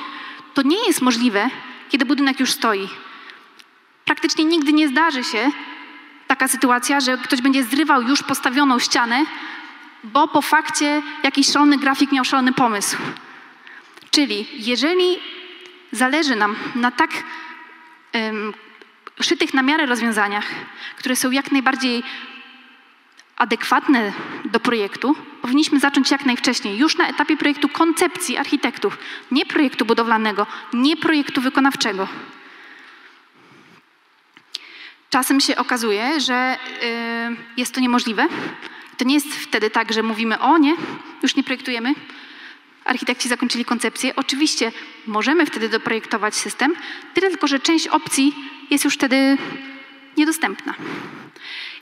[0.55, 1.51] to nie jest możliwe,
[1.89, 2.89] kiedy budynek już stoi.
[4.05, 5.51] Praktycznie nigdy nie zdarzy się
[6.27, 9.25] taka sytuacja, że ktoś będzie zrywał już postawioną ścianę,
[10.05, 12.97] bo po fakcie jakiś szalony grafik miał szalony pomysł.
[14.11, 15.19] Czyli jeżeli
[15.93, 17.11] zależy nam na tak
[18.15, 18.55] um,
[19.21, 20.47] szytych na miarę rozwiązaniach,
[20.97, 22.03] które są jak najbardziej
[23.37, 24.13] adekwatne
[24.45, 28.99] do projektu, powinniśmy zacząć jak najwcześniej, już na etapie projektu koncepcji architektów,
[29.31, 32.09] nie projektu budowlanego, nie projektu wykonawczego.
[35.11, 38.27] Czasem się okazuje, że y, jest to niemożliwe.
[38.97, 40.77] To nie jest wtedy tak, że mówimy o nie,
[41.23, 41.95] już nie projektujemy,
[42.85, 44.17] architekci zakończyli koncepcję.
[44.17, 44.73] Oczywiście
[45.07, 46.75] możemy wtedy doprojektować system,
[47.15, 48.35] tyle tylko, że część opcji
[48.71, 49.39] jest już wtedy
[50.17, 50.75] niedostępna.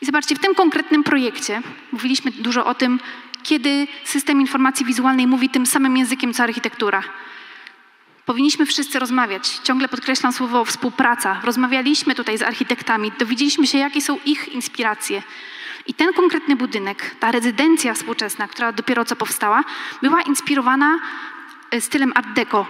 [0.02, 1.62] I zobaczcie, w tym konkretnym projekcie
[1.92, 3.00] mówiliśmy dużo o tym,
[3.42, 7.02] kiedy system informacji wizualnej mówi tym samym językiem co architektura.
[8.26, 9.48] Powinniśmy wszyscy rozmawiać.
[9.48, 11.40] Ciągle podkreślam słowo współpraca.
[11.44, 15.22] Rozmawialiśmy tutaj z architektami, dowiedzieliśmy się, jakie są ich inspiracje.
[15.86, 19.64] I ten konkretny budynek, ta rezydencja współczesna, która dopiero co powstała,
[20.02, 20.98] była inspirowana
[21.70, 22.66] e, stylem Art Deco.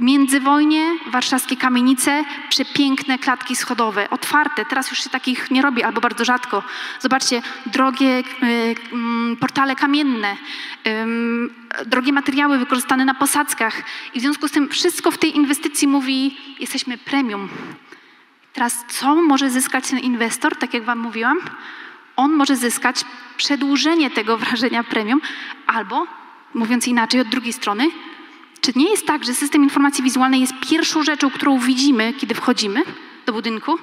[0.00, 4.64] Międzywojnie, warszawskie kamienice, przepiękne klatki schodowe, otwarte.
[4.64, 6.62] Teraz już się takich nie robi albo bardzo rzadko.
[7.00, 8.18] Zobaczcie, drogie
[9.32, 10.36] y, portale kamienne,
[10.86, 13.82] y, drogie materiały wykorzystane na posadzkach.
[14.14, 17.48] I w związku z tym wszystko w tej inwestycji mówi, jesteśmy premium.
[18.52, 21.38] Teraz co może zyskać ten inwestor, tak jak wam mówiłam?
[22.16, 23.04] On może zyskać
[23.36, 25.20] przedłużenie tego wrażenia premium
[25.66, 26.06] albo,
[26.54, 27.88] mówiąc inaczej, od drugiej strony,
[28.60, 32.82] czy nie jest tak, że system informacji wizualnej jest pierwszą rzeczą, którą widzimy, kiedy wchodzimy
[33.26, 33.78] do budynku?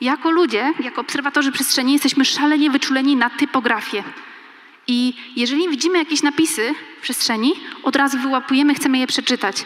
[0.00, 4.04] Jako ludzie, jako obserwatorzy przestrzeni jesteśmy szalenie wyczuleni na typografię.
[4.86, 7.52] I jeżeli widzimy jakieś napisy w przestrzeni,
[7.82, 9.64] od razu wyłapujemy, chcemy je przeczytać.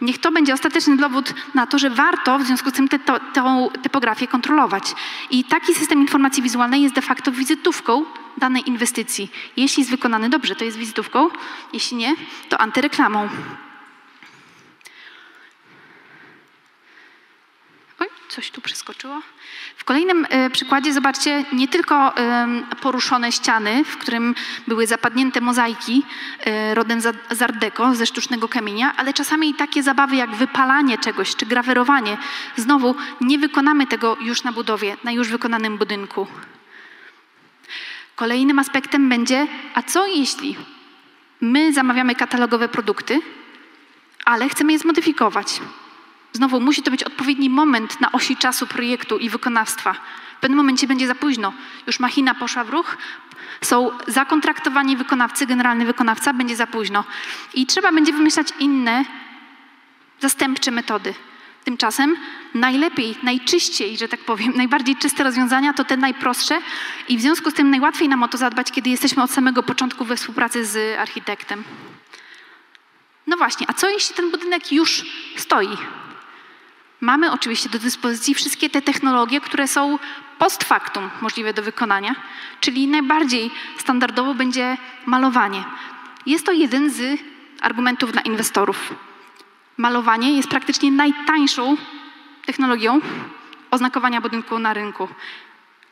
[0.00, 2.98] Niech to będzie ostateczny dowód na to, że warto w związku z tym tę
[3.82, 4.94] typografię kontrolować.
[5.30, 8.04] I taki system informacji wizualnej jest de facto wizytówką
[8.38, 9.30] danej inwestycji.
[9.56, 11.28] Jeśli jest wykonany dobrze, to jest wizytówką,
[11.72, 12.14] jeśli nie,
[12.48, 13.28] to antyreklamą.
[18.30, 19.22] Coś tu przeskoczyło.
[19.76, 22.14] W kolejnym e, przykładzie zobaczcie nie tylko
[22.80, 24.34] poruszone ściany, w którym
[24.66, 26.02] były zapadnięte mozaiki
[26.40, 30.98] e, rodem z Art Deco, ze sztucznego kamienia, ale czasami i takie zabawy jak wypalanie
[30.98, 32.16] czegoś czy grawerowanie.
[32.56, 36.26] Znowu nie wykonamy tego już na budowie, na już wykonanym budynku.
[38.16, 40.56] Kolejnym aspektem będzie, a co jeśli
[41.40, 43.20] my zamawiamy katalogowe produkty,
[44.24, 45.60] ale chcemy je zmodyfikować?
[46.32, 49.94] Znowu musi to być odpowiedni moment na osi czasu projektu i wykonawstwa.
[50.36, 51.52] W pewnym momencie będzie za późno.
[51.86, 52.96] Już machina poszła w ruch,
[53.60, 57.04] są zakontraktowani wykonawcy, generalny wykonawca, będzie za późno.
[57.54, 59.04] I trzeba będzie wymyślać inne,
[60.20, 61.14] zastępcze metody.
[61.64, 62.16] Tymczasem
[62.54, 66.58] najlepiej, najczyściej, że tak powiem, najbardziej czyste rozwiązania to te najprostsze
[67.08, 70.04] i w związku z tym najłatwiej nam o to zadbać, kiedy jesteśmy od samego początku
[70.04, 71.64] we współpracy z architektem.
[73.26, 75.04] No właśnie, a co jeśli ten budynek już
[75.36, 75.76] stoi?
[77.00, 79.98] Mamy oczywiście do dyspozycji wszystkie te technologie, które są
[80.38, 82.14] post factum możliwe do wykonania,
[82.60, 85.64] czyli najbardziej standardowo będzie malowanie.
[86.26, 87.20] Jest to jeden z
[87.60, 88.94] argumentów dla inwestorów.
[89.76, 91.76] Malowanie jest praktycznie najtańszą
[92.46, 93.00] technologią
[93.70, 95.08] oznakowania budynku na rynku,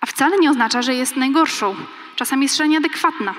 [0.00, 1.76] a wcale nie oznacza, że jest najgorszą.
[2.16, 3.34] Czasami jest szalenie adekwatna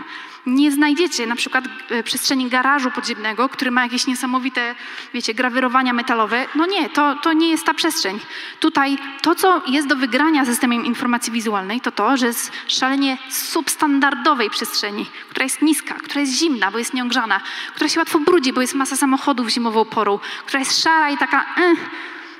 [0.45, 4.75] nie znajdziecie na przykład e, przestrzeni garażu podziemnego, który ma jakieś niesamowite,
[5.13, 6.45] wiecie, grawerowania metalowe.
[6.56, 8.19] No nie, to, to nie jest ta przestrzeń.
[8.60, 14.49] Tutaj to, co jest do wygrania systemem informacji wizualnej, to to, że jest szalenie substandardowej
[14.49, 17.41] przestrzeni, która jest niska, która jest zimna, bo jest nieogrzana,
[17.75, 21.45] która się łatwo brudzi, bo jest masa samochodów zimową porą, która jest szara i taka...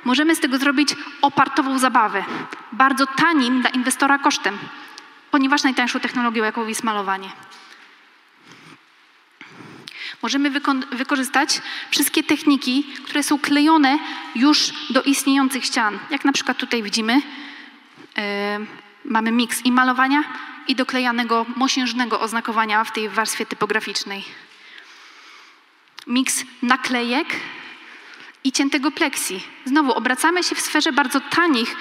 [0.04, 2.24] Możemy z tego zrobić opartową zabawę,
[2.72, 4.58] bardzo tanim dla inwestora kosztem,
[5.30, 7.28] ponieważ najtańszą technologią, jaką jest malowanie.
[10.22, 10.50] Możemy
[10.92, 13.98] wykorzystać wszystkie techniki, które są klejone
[14.34, 15.98] już do istniejących ścian.
[16.10, 18.22] Jak na przykład tutaj widzimy, yy,
[19.04, 20.24] mamy miks i malowania
[20.68, 24.24] i doklejanego mosiężnego oznakowania w tej warstwie typograficznej.
[26.06, 27.26] Miks naklejek
[28.44, 29.44] i ciętego pleksji.
[29.64, 31.76] Znowu obracamy się w sferze bardzo tanich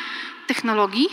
[0.47, 1.07] technologii,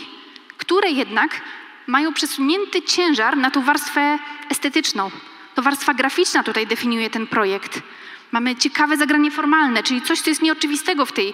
[0.57, 1.41] które jednak
[1.87, 5.11] mają przesunięty ciężar na tą warstwę estetyczną,
[5.57, 7.81] to warstwa graficzna tutaj definiuje ten projekt.
[8.31, 11.33] Mamy ciekawe zagranie formalne, czyli coś, co jest nieoczywistego w tej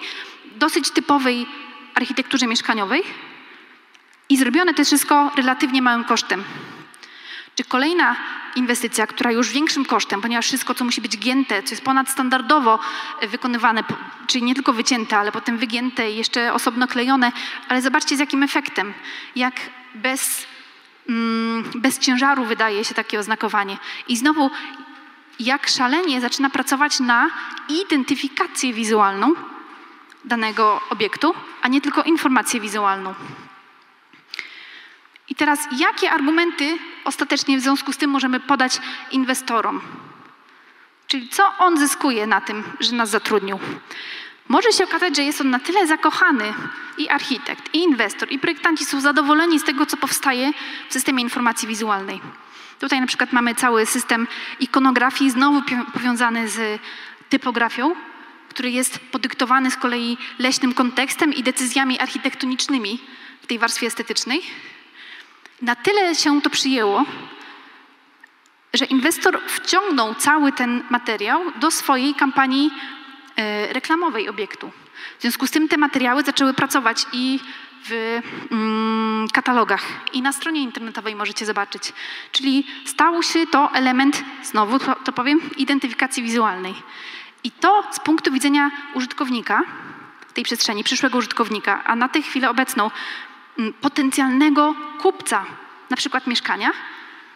[0.56, 1.46] dosyć typowej
[1.94, 3.02] architekturze mieszkaniowej.
[4.28, 6.44] I zrobione to jest wszystko relatywnie małym kosztem.
[7.54, 8.16] Czy kolejna
[8.56, 12.78] inwestycja, która już większym kosztem, ponieważ wszystko, co musi być gięte, co jest ponadstandardowo
[13.28, 13.84] wykonywane,
[14.26, 17.32] czyli nie tylko wycięte, ale potem wygięte i jeszcze osobno klejone,
[17.68, 18.94] ale zobaczcie z jakim efektem,
[19.36, 19.54] jak
[19.94, 20.53] bez
[21.74, 23.78] bez ciężaru wydaje się takie oznakowanie.
[24.08, 24.50] I znowu,
[25.40, 27.30] jak szalenie zaczyna pracować na
[27.68, 29.34] identyfikację wizualną
[30.24, 33.14] danego obiektu, a nie tylko informację wizualną.
[35.28, 39.80] I teraz, jakie argumenty ostatecznie w związku z tym możemy podać inwestorom?
[41.06, 43.58] Czyli co on zyskuje na tym, że nas zatrudnił?
[44.48, 46.54] Może się okazać, że jest on na tyle zakochany,
[46.98, 50.52] i architekt, i inwestor, i projektanci są zadowoleni z tego, co powstaje
[50.88, 52.20] w systemie informacji wizualnej.
[52.80, 54.28] Tutaj na przykład mamy cały system
[54.60, 56.80] ikonografii, znowu powiązany z
[57.28, 57.94] typografią,
[58.48, 62.98] który jest podyktowany z kolei leśnym kontekstem i decyzjami architektonicznymi
[63.42, 64.42] w tej warstwie estetycznej.
[65.62, 67.04] Na tyle się to przyjęło,
[68.74, 72.70] że inwestor wciągnął cały ten materiał do swojej kampanii
[73.72, 74.70] reklamowej obiektu.
[75.18, 77.40] W związku z tym te materiały zaczęły pracować i
[77.88, 78.20] w
[78.50, 81.92] mm, katalogach, i na stronie internetowej możecie zobaczyć.
[82.32, 86.74] Czyli stał się to element, znowu to, powiem, identyfikacji wizualnej.
[87.44, 89.62] I to z punktu widzenia użytkownika
[90.34, 92.90] tej przestrzeni, przyszłego użytkownika, a na tę chwilę obecną
[93.58, 95.44] mm, potencjalnego kupca,
[95.90, 96.70] na przykład mieszkania,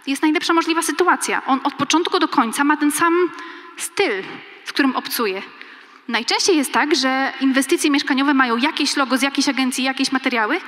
[0.06, 1.42] jest najlepsza możliwa sytuacja.
[1.46, 3.30] On od początku do końca ma ten sam
[3.76, 4.22] styl,
[4.64, 5.42] z którym obcuje.
[6.08, 10.60] Najczęściej jest tak, że inwestycje mieszkaniowe mają jakieś logo z jakiejś agencji, jakieś materiały,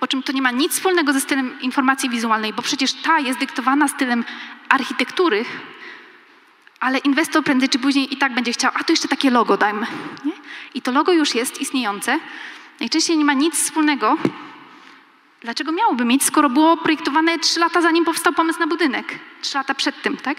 [0.00, 3.38] po czym to nie ma nic wspólnego ze stylem informacji wizualnej, bo przecież ta jest
[3.38, 4.24] dyktowana stylem
[4.68, 5.44] architektury,
[6.80, 9.86] ale inwestor prędzej czy później i tak będzie chciał, a to jeszcze takie logo dajmy.
[10.24, 10.32] Nie?
[10.74, 12.18] I to logo już jest istniejące.
[12.80, 14.16] Najczęściej nie ma nic wspólnego.
[15.40, 19.18] Dlaczego miałoby mieć, skoro było projektowane trzy lata zanim powstał pomysł na budynek?
[19.42, 20.38] Trzy lata przed tym, tak?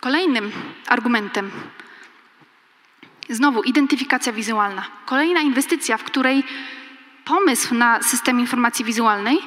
[0.00, 0.52] Kolejnym
[0.86, 1.50] argumentem
[3.28, 4.84] Znowu identyfikacja wizualna.
[5.06, 6.44] Kolejna inwestycja, w której
[7.24, 9.38] pomysł na system informacji wizualnej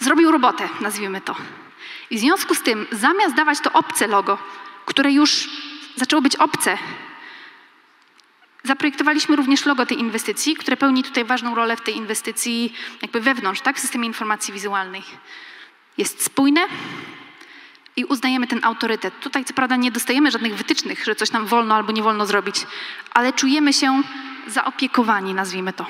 [0.00, 1.36] zrobił robotę, nazwijmy to.
[2.10, 4.38] I w związku z tym, zamiast dawać to obce logo,
[4.86, 5.48] które już
[5.96, 6.78] zaczęło być obce,
[8.64, 13.60] zaprojektowaliśmy również logo tej inwestycji, które pełni tutaj ważną rolę w tej inwestycji jakby wewnątrz,
[13.60, 15.02] tak, w systemie informacji wizualnej.
[15.98, 16.60] Jest spójne,
[17.96, 19.20] i uznajemy ten autorytet.
[19.20, 22.66] Tutaj co prawda nie dostajemy żadnych wytycznych, że coś nam wolno albo nie wolno zrobić,
[23.14, 24.02] ale czujemy się
[24.46, 25.86] zaopiekowani, nazwijmy to.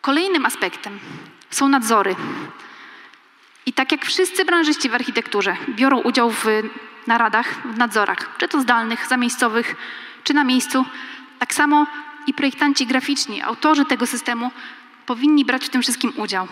[0.00, 0.98] Kolejnym aspektem
[1.50, 2.16] są nadzory.
[3.66, 6.44] I tak jak wszyscy branżyści w architekturze biorą udział w
[7.06, 9.76] naradach, w nadzorach, czy to zdalnych, zamiejscowych,
[10.24, 10.84] czy na miejscu,
[11.38, 11.86] tak samo
[12.26, 14.50] i projektanci graficzni, autorzy tego systemu
[15.06, 16.48] powinni brać w tym wszystkim udział.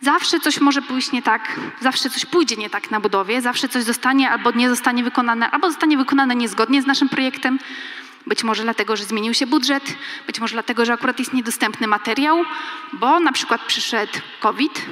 [0.00, 3.82] Zawsze coś może pójść nie tak, zawsze coś pójdzie nie tak na budowie, zawsze coś
[3.82, 7.58] zostanie albo nie zostanie wykonane, albo zostanie wykonane niezgodnie z naszym projektem.
[8.26, 9.94] Być może dlatego, że zmienił się budżet,
[10.26, 12.44] być może dlatego, że akurat jest niedostępny materiał,
[12.92, 14.86] bo na przykład przyszedł COVID.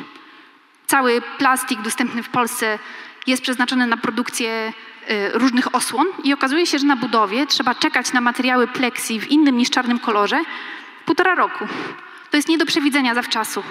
[0.86, 2.78] Cały plastik dostępny w Polsce
[3.26, 4.72] jest przeznaczony na produkcję
[5.10, 9.30] y, różnych osłon i okazuje się, że na budowie trzeba czekać na materiały plexi w
[9.30, 10.40] innym niż czarnym kolorze
[11.04, 11.66] półtora roku.
[12.30, 13.62] To jest nie do przewidzenia zawczasu.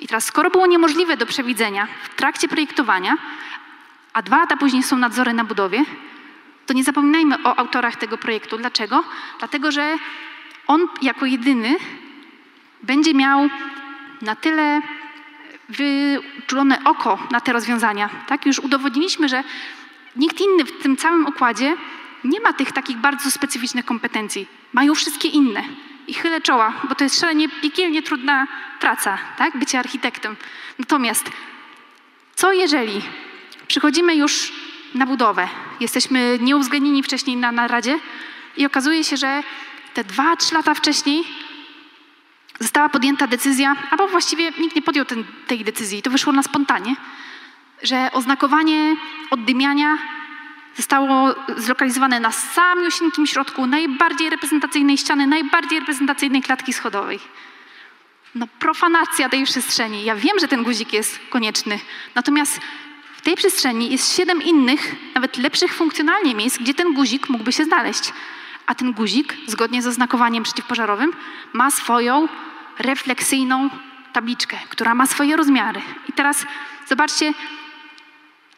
[0.00, 3.16] I teraz, skoro było niemożliwe do przewidzenia w trakcie projektowania,
[4.12, 5.84] a dwa lata później są nadzory na budowie,
[6.66, 8.58] to nie zapominajmy o autorach tego projektu.
[8.58, 9.04] Dlaczego?
[9.38, 9.96] Dlatego, że
[10.66, 11.76] on jako jedyny
[12.82, 13.48] będzie miał
[14.22, 14.82] na tyle
[15.68, 18.10] wyczulone oko na te rozwiązania.
[18.26, 18.46] Tak?
[18.46, 19.44] Już udowodniliśmy, że
[20.16, 21.76] nikt inny w tym całym układzie
[22.24, 24.46] nie ma tych takich bardzo specyficznych kompetencji.
[24.72, 25.62] Mają wszystkie inne
[26.06, 28.46] i chylę czoła, bo to jest szalenie piekielnie trudna
[28.80, 29.58] praca, tak?
[29.58, 30.36] Bycie architektem.
[30.78, 31.30] Natomiast
[32.34, 33.02] co jeżeli
[33.68, 34.52] przychodzimy już
[34.94, 35.48] na budowę,
[35.80, 37.98] jesteśmy nieuwzględnieni wcześniej na naradzie
[38.56, 39.42] i okazuje się, że
[39.94, 41.24] te dwa, trzy lata wcześniej
[42.60, 46.96] została podjęta decyzja, albo właściwie nikt nie podjął ten, tej decyzji, to wyszło na spontanie,
[47.82, 48.96] że oznakowanie
[49.30, 49.98] oddymiania
[50.76, 57.20] zostało zlokalizowane na samiusieńkim środku najbardziej reprezentacyjnej ściany, najbardziej reprezentacyjnej klatki schodowej.
[58.34, 60.04] No profanacja tej przestrzeni.
[60.04, 61.80] Ja wiem, że ten guzik jest konieczny,
[62.14, 62.60] natomiast
[63.16, 67.64] w tej przestrzeni jest siedem innych, nawet lepszych funkcjonalnie miejsc, gdzie ten guzik mógłby się
[67.64, 68.12] znaleźć.
[68.66, 71.12] A ten guzik, zgodnie z oznakowaniem przeciwpożarowym,
[71.52, 72.28] ma swoją
[72.78, 73.70] refleksyjną
[74.12, 75.80] tabliczkę, która ma swoje rozmiary.
[76.08, 76.46] I teraz
[76.88, 77.32] zobaczcie,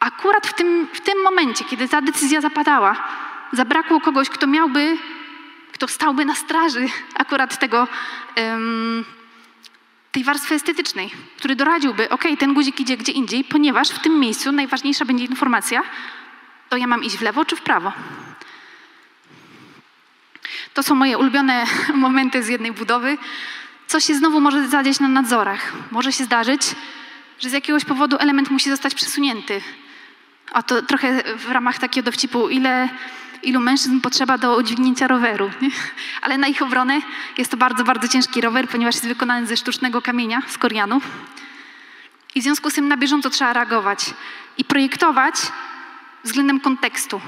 [0.03, 2.95] akurat w tym, w tym momencie, kiedy ta decyzja zapadała,
[3.51, 4.97] zabrakło kogoś, kto miałby,
[5.71, 7.87] kto stałby na straży akurat tego,
[8.37, 9.05] um,
[10.11, 14.51] tej warstwy estetycznej, który doradziłby, ok, ten guzik idzie gdzie indziej, ponieważ w tym miejscu
[14.51, 15.83] najważniejsza będzie informacja,
[16.69, 17.93] to ja mam iść w lewo czy w prawo.
[20.73, 23.17] To są moje ulubione momenty z jednej budowy.
[23.87, 25.73] Co się znowu może zadzieć na nadzorach?
[25.91, 26.61] Może się zdarzyć,
[27.39, 29.61] że z jakiegoś powodu element musi zostać przesunięty
[30.53, 32.89] a to trochę w ramach takiego dowcipu, ile,
[33.43, 35.51] ilu mężczyzn potrzeba do udźwignięcia roweru.
[35.61, 35.69] Nie?
[36.21, 37.01] Ale na ich obronę
[37.37, 41.01] jest to bardzo, bardzo ciężki rower, ponieważ jest wykonany ze sztucznego kamienia, z korianu.
[42.35, 44.13] I w związku z tym na bieżąco trzeba reagować
[44.57, 45.35] i projektować
[46.23, 47.21] względem kontekstu.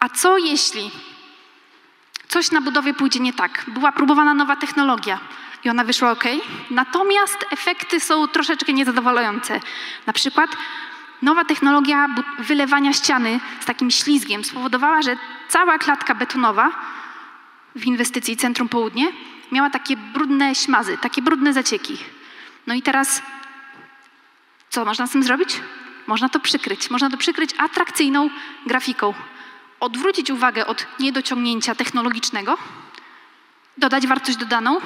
[0.00, 0.90] A co jeśli
[2.28, 3.64] coś na budowie pójdzie nie tak?
[3.68, 5.20] Była próbowana nowa technologia
[5.64, 6.24] i ona wyszła ok.
[6.70, 9.60] Natomiast efekty są troszeczkę niezadowalające.
[10.06, 10.50] Na przykład
[11.22, 12.06] nowa technologia
[12.38, 15.16] wylewania ściany z takim ślizgiem spowodowała, że
[15.48, 16.70] cała klatka betonowa
[17.76, 19.12] w inwestycji Centrum Południe
[19.52, 21.98] miała takie brudne śmazy, takie brudne zacieki.
[22.66, 23.22] No i teraz
[24.70, 25.60] co można z tym zrobić?
[26.06, 26.90] Można to przykryć.
[26.90, 28.30] Można to przykryć atrakcyjną
[28.66, 29.14] grafiką.
[29.80, 32.58] Odwrócić uwagę od niedociągnięcia technologicznego,
[33.78, 34.80] dodać wartość dodaną,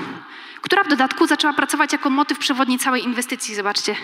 [0.61, 3.55] która w dodatku zaczęła pracować jako motyw przewodni całej inwestycji.
[3.55, 3.97] Zobaczcie.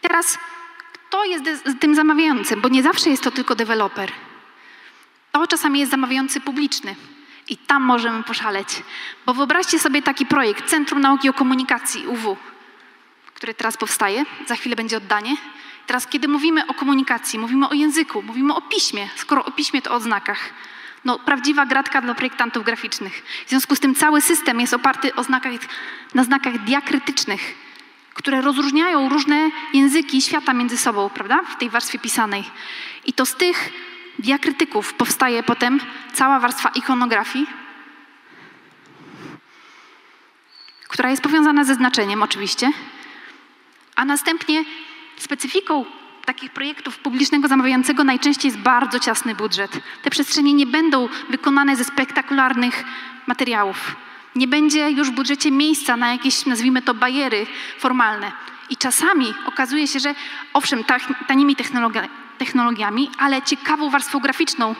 [0.00, 0.38] I teraz,
[0.92, 1.44] kto jest
[1.80, 2.60] tym zamawiającym?
[2.60, 4.12] Bo nie zawsze jest to tylko deweloper.
[5.32, 6.96] To czasami jest zamawiający publiczny.
[7.48, 8.68] I tam możemy poszaleć.
[9.26, 12.36] Bo wyobraźcie sobie taki projekt Centrum Nauki o Komunikacji UW,
[13.34, 15.36] który teraz powstaje, za chwilę będzie oddanie.
[15.86, 19.94] Teraz, kiedy mówimy o komunikacji, mówimy o języku, mówimy o piśmie, skoro o piśmie to
[19.94, 20.50] o znakach.
[21.04, 23.22] No, prawdziwa gratka dla projektantów graficznych.
[23.46, 25.52] W związku z tym cały system jest oparty o znakach,
[26.14, 27.54] na znakach diakrytycznych,
[28.20, 32.44] które rozróżniają różne języki świata między sobą, prawda, w tej warstwie pisanej.
[33.06, 33.72] I to z tych
[34.18, 35.80] diakrytyków powstaje potem
[36.12, 37.46] cała warstwa ikonografii,
[40.88, 42.72] która jest powiązana ze znaczeniem oczywiście,
[43.96, 44.64] a następnie
[45.16, 45.84] specyfiką
[46.24, 49.80] takich projektów publicznego zamawiającego najczęściej jest bardzo ciasny budżet.
[50.02, 52.84] Te przestrzenie nie będą wykonane ze spektakularnych
[53.26, 53.96] materiałów.
[54.34, 57.46] Nie będzie już w budżecie miejsca na jakieś, nazwijmy to, bariery
[57.78, 58.32] formalne.
[58.70, 60.14] I czasami okazuje się, że
[60.52, 60.84] owszem,
[61.28, 62.08] tanimi technologia,
[62.38, 64.74] technologiami, ale ciekawą warstwą graficzną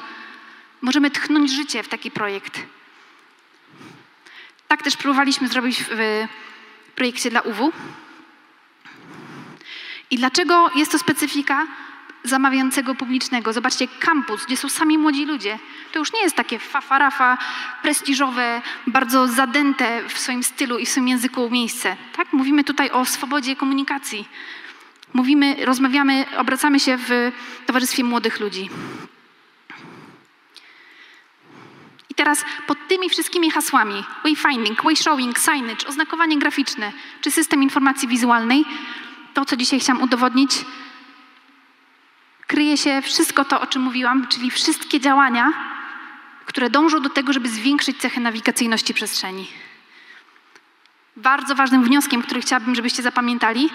[0.83, 2.61] możemy tchnąć życie w taki projekt.
[4.69, 6.27] Tak też próbowaliśmy zrobić w
[6.95, 7.73] projekcie dla UW.
[10.11, 11.67] I dlaczego jest to specyfika
[12.25, 13.53] zamawiającego publicznego?
[13.53, 15.59] Zobaczcie, kampus, gdzie są sami młodzi ludzie.
[15.93, 17.39] To już nie jest takie fafarafa,
[17.83, 21.97] prestiżowe, bardzo zadęte w swoim stylu i w swoim języku miejsce.
[22.17, 22.33] Tak?
[22.33, 24.29] Mówimy tutaj o swobodzie komunikacji.
[25.13, 27.33] Mówimy, rozmawiamy, obracamy się w
[27.67, 28.71] towarzystwie młodych ludzi.
[32.11, 38.65] I teraz pod tymi wszystkimi hasłami wayfinding, wayshowing, signage, oznakowanie graficzne czy system informacji wizualnej,
[39.35, 40.51] to co dzisiaj chciałam udowodnić,
[42.51, 45.53] kryje się wszystko to, o czym mówiłam, czyli wszystkie działania,
[46.47, 49.47] które dążą do tego, żeby zwiększyć cechę nawigacyjności przestrzeni.
[51.17, 53.71] Bardzo ważnym wnioskiem, który chciałabym, żebyście zapamiętali,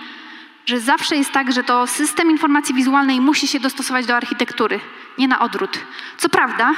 [0.65, 4.79] że zawsze jest tak, że to system informacji wizualnej musi się dostosować do architektury,
[5.17, 5.79] nie na odwrót.
[6.17, 6.73] Co prawda,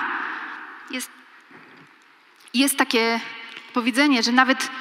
[0.91, 1.12] jest,
[2.54, 3.20] jest takie
[3.74, 4.72] powiedzenie, że nawet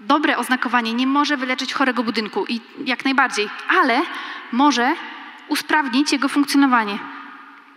[0.00, 4.02] dobre oznakowanie nie może wyleczyć chorego budynku i jak najbardziej, ale
[4.52, 4.94] może
[5.48, 6.98] usprawnić jego funkcjonowanie.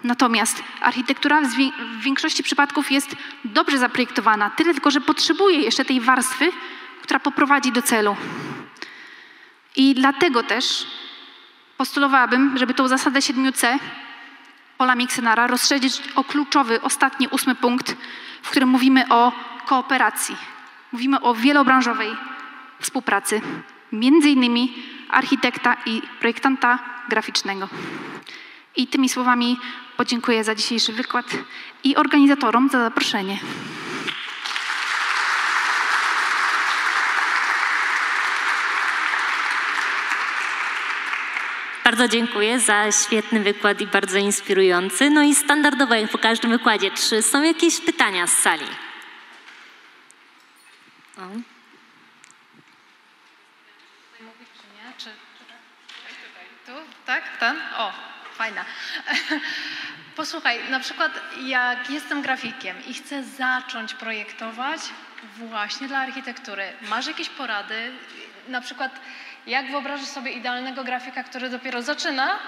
[0.04, 1.56] Natomiast architektura w,
[2.02, 3.16] większości przypadków jest
[3.46, 6.52] dobrze zaprojektowana, tyle tylko, że potrzebuje jeszcze tej warstwy,
[7.02, 8.16] która poprowadzi do celu.
[9.76, 10.88] I dlatego też
[11.78, 13.80] postulowałabym, żeby tą zasadę 7C
[14.78, 17.96] Paula Mixenara rozszerzyć o kluczowy, ostatni, ósmy punkt,
[18.42, 19.32] w którym mówimy o
[19.66, 20.36] kooperacji.
[20.92, 22.18] Mówimy o wielobranżowej
[22.80, 23.42] współpracy,
[23.92, 26.80] między innymi architekta i projektanta
[27.10, 27.70] graficznego.
[28.76, 29.58] I tymi słowami
[29.98, 31.26] podziękuję za dzisiejszy wykład
[31.84, 33.40] i organizatorom za zaproszenie.
[41.90, 45.10] Bardzo dziękuję za świetny wykład i bardzo inspirujący.
[45.10, 48.66] No i standardowo, jak po każdym wykładzie, czy są jakieś pytania z sali?
[51.18, 51.22] O.
[54.22, 54.94] Mówić czy nie?
[54.98, 56.99] Czy, czy tutaj, tutaj, tu?
[57.10, 57.38] Tak?
[57.38, 57.56] Ten?
[57.78, 57.92] O,
[58.34, 58.66] fajna.
[60.16, 61.12] Posłuchaj, na przykład
[61.46, 64.82] jak jestem grafikiem i chcę zacząć projektować
[65.38, 67.92] właśnie dla architektury, masz jakieś porady?
[68.48, 69.00] Na przykład
[69.48, 72.40] jak wyobrażasz sobie idealnego grafika, który dopiero zaczyna,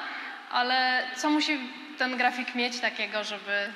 [0.52, 1.60] ale co musi
[1.98, 3.70] ten grafik mieć takiego, żeby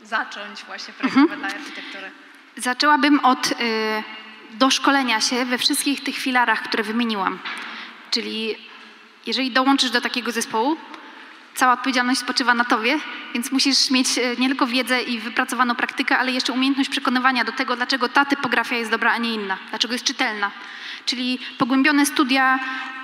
[0.00, 2.10] zacząć właśnie projektować dla architektury?
[2.56, 3.54] Zaczęłabym od y,
[4.50, 7.38] doszkolenia się we wszystkich tych filarach, które wymieniłam.
[8.10, 8.66] Czyli
[9.26, 10.76] jeżeli dołączysz do takiego zespołu,
[11.54, 12.98] cała odpowiedzialność spoczywa na tobie,
[13.34, 17.52] więc musisz mieć y, nie tylko wiedzę i wypracowaną praktykę, ale jeszcze umiejętność przekonywania do
[17.52, 20.50] tego, dlaczego ta typografia jest dobra, a nie inna, dlaczego jest czytelna.
[21.06, 22.58] Czyli pogłębione studia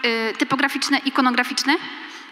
[0.05, 1.75] y, typograficzne, ikonograficzne,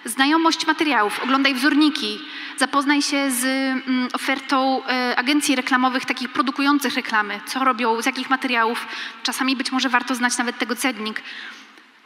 [0.04, 2.20] Znajomość materiałów, oglądaj wzorniki,
[2.56, 8.30] zapoznaj się z mm, ofertą e, agencji reklamowych, takich produkujących reklamy, co robią, z jakich
[8.30, 8.86] materiałów.
[9.22, 11.22] Czasami być może warto znać nawet tego cennik.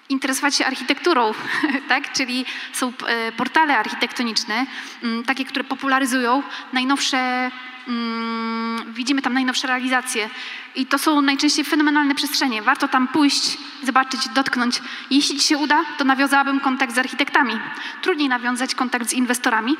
[0.08, 1.32] Interesować się architekturą,
[1.88, 2.12] tak?
[2.12, 4.66] czyli są e, portale architektoniczne,
[5.02, 6.42] mm, takie, które popularyzują
[6.72, 7.50] najnowsze,
[7.88, 10.30] mm, widzimy tam najnowsze realizacje
[10.74, 12.62] i to są najczęściej fenomenalne przestrzenie.
[12.62, 14.82] Warto tam pójść, zobaczyć, dotknąć.
[15.10, 17.60] Jeśli Ci się uda, to nawiązałabym kontakt z architektami.
[18.02, 19.76] Trudniej nawiązać kontakt z inwestorami,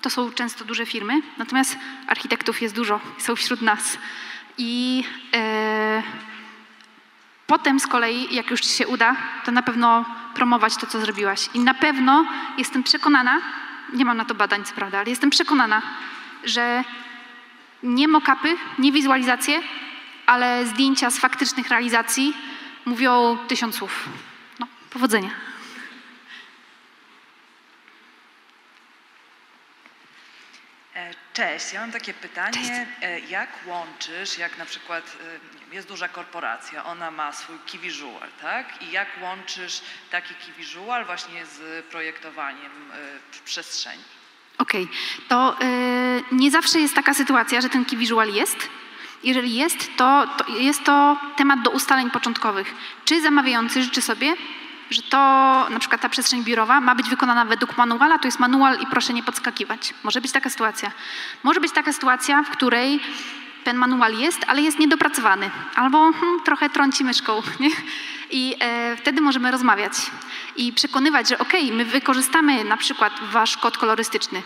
[0.00, 3.98] to są często duże firmy, natomiast architektów jest dużo, są wśród nas.
[4.58, 5.04] I
[5.34, 6.02] e,
[7.50, 11.48] Potem z kolei, jak już Ci się uda, to na pewno promować to, co zrobiłaś.
[11.54, 12.26] I na pewno
[12.58, 13.40] jestem przekonana,
[13.92, 15.82] nie mam na to badań, co prawda, ale jestem przekonana,
[16.44, 16.84] że
[17.82, 19.62] nie mock-upy, nie wizualizacje,
[20.26, 22.36] ale zdjęcia z faktycznych realizacji
[22.84, 24.08] mówią tysiąc słów.
[24.60, 25.30] No, powodzenia.
[30.94, 32.86] E, Cześć, ja mam takie pytanie.
[33.02, 38.28] E, Jak łączysz, jak na przykład e, jest duża korporacja, ona ma swój key visual,
[38.42, 38.82] tak?
[38.82, 42.96] I jak łączysz taki key visual właśnie z projektowaniem e,
[43.44, 44.02] przestrzeni?
[44.58, 44.88] Okej,
[45.28, 48.68] to y, nie zawsze jest taka sytuacja, że ten key visual jest.
[49.24, 52.74] Jeżeli jest, to, to jest to temat do ustaleń początkowych.
[53.04, 54.34] Czy zamawiający życzy sobie,
[54.90, 55.16] że to
[55.70, 59.12] na przykład ta przestrzeń biurowa ma być wykonana według manuala, to jest manual i proszę
[59.12, 59.94] nie podskakiwać.
[60.02, 60.92] Może być taka sytuacja.
[61.42, 63.00] Może być taka sytuacja, w której
[63.64, 65.50] ten manual jest, ale jest niedopracowany.
[65.74, 67.42] Albo hmm, trochę trąci myszką.
[67.60, 67.70] Nie?
[68.30, 69.92] I e, wtedy możemy rozmawiać
[70.56, 74.42] i przekonywać, że okej, my wykorzystamy na przykład wasz kod kolorystyczny,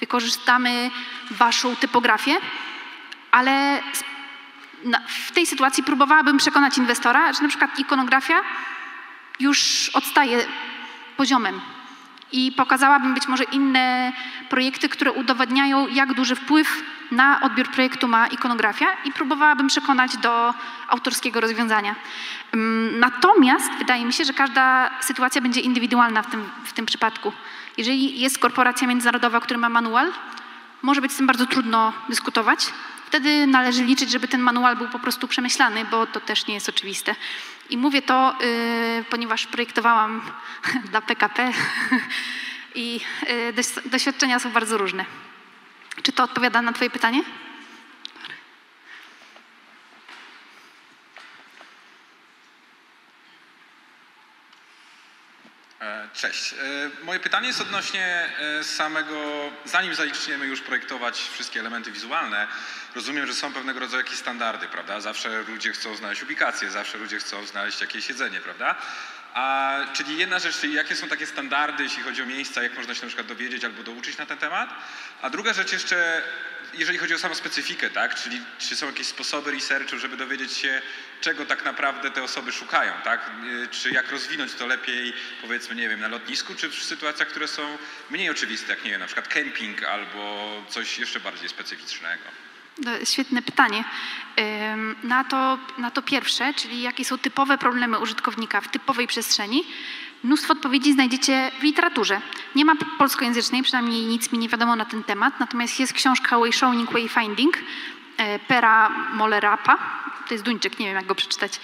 [0.00, 0.90] wykorzystamy
[1.30, 2.36] waszą typografię,
[3.30, 3.82] ale
[5.08, 8.40] w tej sytuacji próbowałabym przekonać inwestora, że na przykład ikonografia
[9.40, 10.46] już odstaje
[11.16, 11.60] poziomem
[12.32, 14.12] i pokazałabym być może inne
[14.48, 16.82] projekty, które udowadniają, jak duży wpływ
[17.14, 20.54] na odbiór projektu ma ikonografia i próbowałabym przekonać do
[20.88, 21.94] autorskiego rozwiązania.
[22.54, 27.32] Ym, Natomiast wydaje mi się, że każda sytuacja będzie indywidualna w tym, w tym przypadku.
[27.76, 30.12] Jeżeli jest korporacja międzynarodowa, która ma manual,
[30.82, 32.66] może być z tym bardzo trudno dyskutować.
[33.06, 36.68] Wtedy należy liczyć, żeby ten manual był po prostu przemyślany, bo to też nie jest
[36.68, 37.14] oczywiste.
[37.70, 38.34] I mówię to,
[39.00, 40.20] y, ponieważ projektowałam
[40.90, 41.52] dla PKP
[42.74, 43.00] i
[43.30, 45.04] y, doś- doświadczenia są bardzo różne.
[46.02, 47.22] Czy to odpowiada na Twoje pytanie?
[56.14, 56.52] Cześć.
[56.52, 58.30] E, Moje pytanie jest odnośnie
[58.60, 62.48] e, samego, zanim zaczniemy już projektować wszystkie elementy wizualne,
[62.94, 65.00] rozumiem, że są pewnego rodzaju jakieś standardy, prawda?
[65.00, 68.76] Zawsze ludzie chcą znaleźć ubikację, zawsze ludzie chcą znaleźć jakieś jedzenie, prawda?
[69.34, 72.94] A, czyli jedna rzecz, czyli jakie są takie standardy, jeśli chodzi o miejsca, jak można
[72.94, 74.70] się na przykład dowiedzieć albo douczyć na ten temat?
[75.22, 76.22] A druga rzecz jeszcze,
[76.74, 78.14] jeżeli chodzi o samą specyfikę, tak?
[78.14, 80.82] Czyli czy są jakieś sposoby researchu, żeby dowiedzieć się,
[81.24, 83.30] czego tak naprawdę te osoby szukają, tak?
[83.64, 85.12] Y, Czy jak rozwinąć to lepiej,
[85.42, 87.62] powiedzmy, nie wiem, na lotnisku, czy w sytuacjach, które są
[88.10, 92.22] mniej oczywiste, jak nie wiem, na przykład camping albo coś jeszcze bardziej specyficznego.
[92.78, 93.84] No, Świetne pytanie.
[95.02, 99.64] Na to, na to pierwsze, czyli jakie są typowe problemy użytkownika w typowej przestrzeni,
[100.24, 102.20] mnóstwo odpowiedzi znajdziecie w literaturze.
[102.54, 106.92] Nie ma polskojęzycznej, przynajmniej nic mi nie wiadomo na ten temat, natomiast jest książka Wayshowing,
[106.92, 107.58] Wayfinding
[108.16, 110.03] e, Pera Mollerapa.
[110.28, 111.60] To jest Duńczyk, nie wiem jak go przeczytać.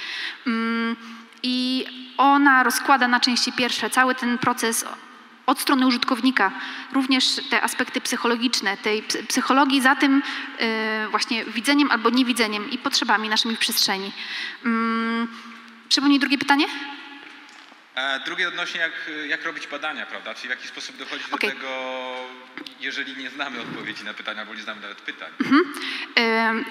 [0.46, 0.96] Ym,
[1.42, 1.86] I
[2.16, 4.84] ona rozkłada na części pierwsze cały ten proces
[5.46, 6.52] od strony użytkownika,
[6.92, 10.22] również te aspekty psychologiczne, tej psy- psychologii za tym
[11.06, 14.12] y, właśnie widzeniem albo niewidzeniem i potrzebami naszymi w przestrzeni.
[14.64, 15.28] Mm,
[15.88, 16.64] Przypomnij drugie pytanie?
[17.94, 18.92] E, Drugie odnośnie jak,
[19.28, 20.34] jak robić badania, prawda?
[20.34, 21.50] Czyli w jaki sposób dochodzić Okej.
[21.50, 21.68] do tego,
[22.80, 25.30] jeżeli nie znamy odpowiedzi na pytania, albo nie znamy nawet pytań.
[26.18, 26.64] Ym,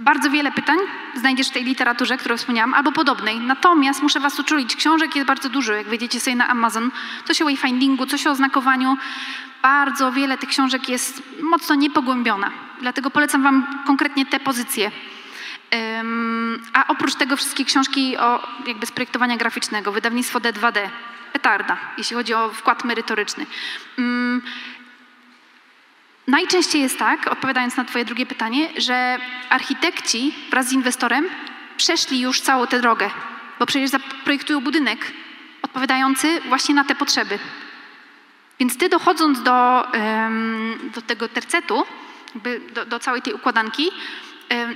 [0.00, 0.78] Bardzo wiele pytań
[1.14, 3.40] znajdziesz w tej literaturze, którą wspomniałam, albo podobnej.
[3.40, 6.90] Natomiast muszę Was uczulić, książek jest bardzo dużo, jak wejdziecie sobie na Amazon.
[7.24, 8.96] Coś o wayfindingu, coś o znakowaniu.
[9.62, 12.50] Bardzo wiele tych książek jest mocno niepogłębiona.
[12.80, 14.90] Dlatego polecam Wam konkretnie te pozycje.
[16.72, 20.88] A oprócz tego wszystkie książki o jakby projektowania graficznego, wydawnictwo D2D,
[21.32, 23.46] petarda, jeśli chodzi o wkład merytoryczny.
[26.26, 29.18] Najczęściej jest tak, odpowiadając na Twoje drugie pytanie, że
[29.48, 31.28] architekci wraz z inwestorem
[31.76, 33.10] przeszli już całą tę drogę,
[33.58, 35.12] bo przecież zaprojektują budynek
[35.62, 37.38] odpowiadający właśnie na te potrzeby.
[38.60, 39.86] Więc ty dochodząc do,
[40.94, 41.84] do tego tercetu,
[42.74, 43.90] do, do całej tej układanki,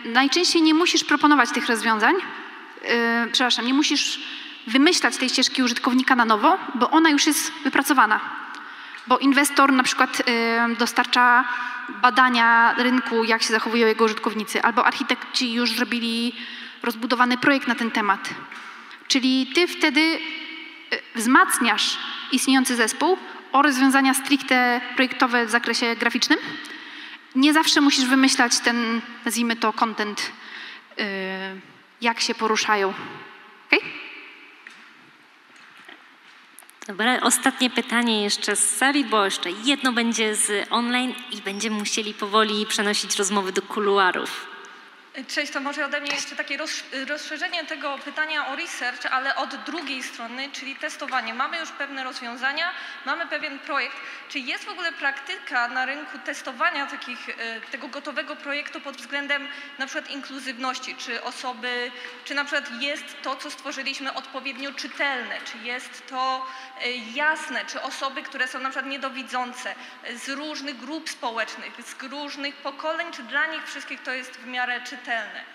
[0.04, 2.14] najczęściej nie musisz proponować tych rozwiązań,
[3.32, 4.20] przepraszam, nie musisz
[4.66, 8.43] wymyślać tej ścieżki użytkownika na nowo, bo ona już jest wypracowana.
[9.06, 11.44] Bo inwestor na przykład y, dostarcza
[12.02, 16.34] badania rynku, jak się zachowują jego użytkownicy, albo architekci już zrobili
[16.82, 18.30] rozbudowany projekt na ten temat.
[19.08, 20.18] Czyli ty wtedy
[21.14, 21.98] wzmacniasz
[22.32, 23.18] istniejący zespół
[23.52, 26.38] o rozwiązania stricte projektowe w zakresie graficznym.
[27.34, 30.32] Nie zawsze musisz wymyślać ten, nazwijmy to, content,
[30.96, 31.04] yy,
[32.00, 32.94] jak się poruszają.
[33.66, 33.80] Okay?
[36.86, 42.14] Dobra, ostatnie pytanie jeszcze z sali, bo jeszcze jedno będzie z online i będziemy musieli
[42.14, 44.53] powoli przenosić rozmowy do kuluarów.
[45.22, 49.56] Cześć, to może ode mnie jeszcze takie roz, rozszerzenie tego pytania o research, ale od
[49.56, 51.34] drugiej strony, czyli testowanie.
[51.34, 52.70] Mamy już pewne rozwiązania,
[53.06, 53.96] mamy pewien projekt.
[54.28, 59.48] Czy jest w ogóle praktyka na rynku testowania takich, e, tego gotowego projektu pod względem
[59.78, 60.94] na przykład inkluzywności?
[60.94, 61.90] Czy osoby,
[62.24, 65.34] czy na przykład jest to, co stworzyliśmy odpowiednio czytelne?
[65.44, 66.46] Czy jest to
[66.82, 67.64] e, jasne?
[67.64, 73.12] Czy osoby, które są na przykład niedowidzące e, z różnych grup społecznych, z różnych pokoleń,
[73.12, 75.03] czy dla nich wszystkich to jest w miarę czytelne?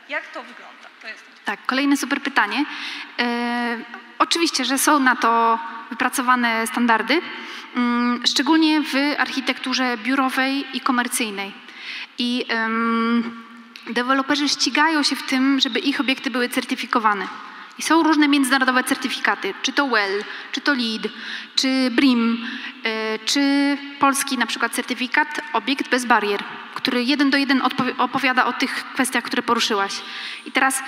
[0.09, 0.89] Jak to wygląda?
[1.01, 1.23] To jest...
[1.45, 2.65] Tak, kolejne super pytanie.
[3.19, 3.77] E,
[4.19, 7.21] oczywiście, że są na to wypracowane standardy,
[7.75, 11.53] mm, szczególnie w architekturze biurowej i komercyjnej.
[12.17, 12.45] I
[13.89, 17.27] deweloperzy ścigają się w tym, żeby ich obiekty były certyfikowane.
[17.77, 21.11] I są różne międzynarodowe certyfikaty, czy to WELL, czy to LEED,
[21.55, 22.47] czy BRIM,
[22.83, 26.43] e, czy polski na przykład certyfikat obiekt bez barier,
[26.79, 27.61] który jeden do jeden
[27.97, 30.01] opowiada o tych kwestiach, które poruszyłaś.
[30.45, 30.83] I teraz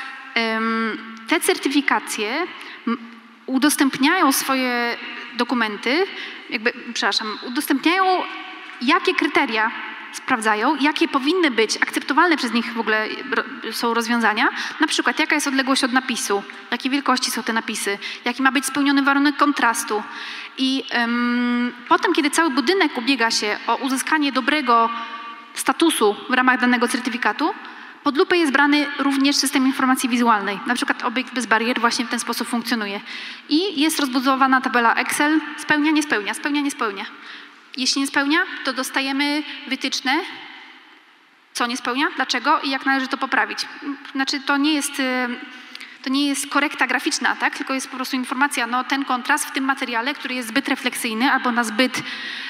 [1.27, 2.47] te certyfikacje
[3.45, 4.97] udostępniają swoje
[5.33, 6.05] dokumenty,
[6.49, 8.23] jakby, przepraszam, udostępniają
[8.81, 9.71] jakie kryteria
[10.13, 13.07] sprawdzają, jakie powinny być akceptowalne przez nich w ogóle
[13.71, 14.49] są rozwiązania.
[14.79, 18.65] Na przykład, jaka jest odległość od napisu, jakiej wielkości są te napisy, jaki ma być
[18.65, 20.03] spełniony warunek kontrastu.
[20.57, 24.89] I em, potem, kiedy cały budynek ubiega się o uzyskanie dobrego
[25.59, 27.53] statusu w ramach danego certyfikatu,
[28.03, 30.59] pod lupę jest brany również system informacji wizualnej.
[30.67, 32.99] Na przykład obiekt bez barier właśnie w ten sposób funkcjonuje.
[33.49, 37.05] I jest rozbudowana tabela Excel, spełnia, nie spełnia, spełnia, nie spełnia.
[37.77, 40.19] Jeśli nie spełnia, to dostajemy wytyczne,
[41.53, 43.67] co nie spełnia, dlaczego i jak należy to poprawić.
[44.11, 45.03] Znaczy to nie jest, y,
[46.03, 47.57] to nie jest korekta graficzna, tak?
[47.57, 51.31] tylko jest po prostu informacja, no ten kontrast w tym materiale, który jest zbyt refleksyjny
[51.31, 52.03] albo na zbyt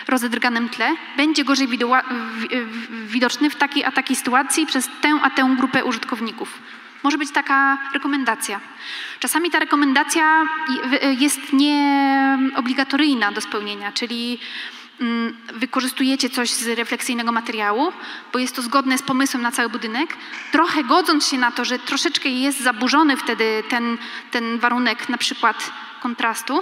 [0.07, 1.67] rozedrganym tle, będzie gorzej
[2.91, 6.59] widoczny w takiej a takiej sytuacji przez tę a tę grupę użytkowników.
[7.03, 8.59] Może być taka rekomendacja.
[9.19, 10.43] Czasami ta rekomendacja
[11.19, 14.39] jest nieobligatoryjna do spełnienia, czyli
[15.53, 17.93] wykorzystujecie coś z refleksyjnego materiału,
[18.33, 20.17] bo jest to zgodne z pomysłem na cały budynek,
[20.51, 23.97] trochę godząc się na to, że troszeczkę jest zaburzony wtedy ten,
[24.31, 25.71] ten warunek na przykład
[26.01, 26.61] kontrastu.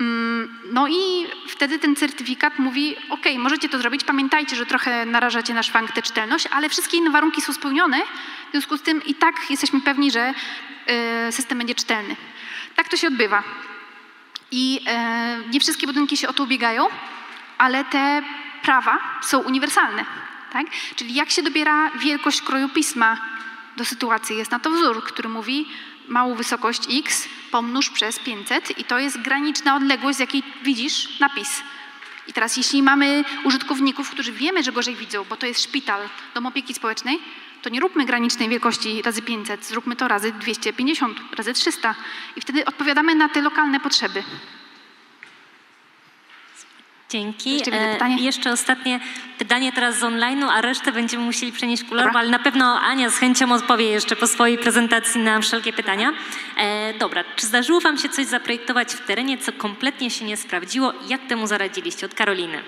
[0.00, 5.54] Mm, No i wtedy ten certyfikat mówi, ok, możecie to zrobić, pamiętajcie, że trochę narażacie
[5.54, 8.00] na szwank tę czytelność, ale wszystkie inne warunki są spełnione,
[8.48, 10.34] w związku z tym i tak jesteśmy pewni, że
[11.28, 12.16] y, system będzie czytelny.
[12.76, 13.42] Tak to się odbywa.
[14.50, 16.86] I e, nie wszystkie budynki się o to ubiegają,
[17.58, 18.22] ale te
[18.62, 20.04] prawa są uniwersalne.
[20.52, 20.66] Tak?
[20.96, 23.16] Czyli jak się dobiera wielkość kroju pisma
[23.76, 25.66] do sytuacji, jest na to wzór, który mówi
[26.08, 31.62] małą wysokość x pomnóż przez 500 i to jest graniczna odległość, z jakiej widzisz napis.
[32.28, 36.00] I teraz jeśli mamy użytkowników, którzy wiemy, że gorzej widzą, bo to jest szpital,
[36.34, 37.18] dom opieki społecznej,
[37.62, 41.94] to nie róbmy granicznej wielkości razy 500, zróbmy to razy 250, razy 300
[42.36, 44.22] i wtedy odpowiadamy na te lokalne potrzeby.
[47.14, 47.50] Dzięki.
[47.50, 48.24] Jeszcze E, pytanie?
[48.24, 49.00] jeszcze ostatnie
[49.38, 52.12] pytanie teraz z online'u, a resztę będziemy musieli przenieść Dobra.
[52.14, 56.12] ale na pewno Ania z chęcią odpowie jeszcze po swojej prezentacji na wszelkie pytania.
[56.56, 60.92] E, dobra, czy zdarzyło Wam się coś zaprojektować w terenie, co kompletnie się nie sprawdziło?
[61.08, 62.06] Jak temu zaradziliście?
[62.06, 62.62] Od Karoliny.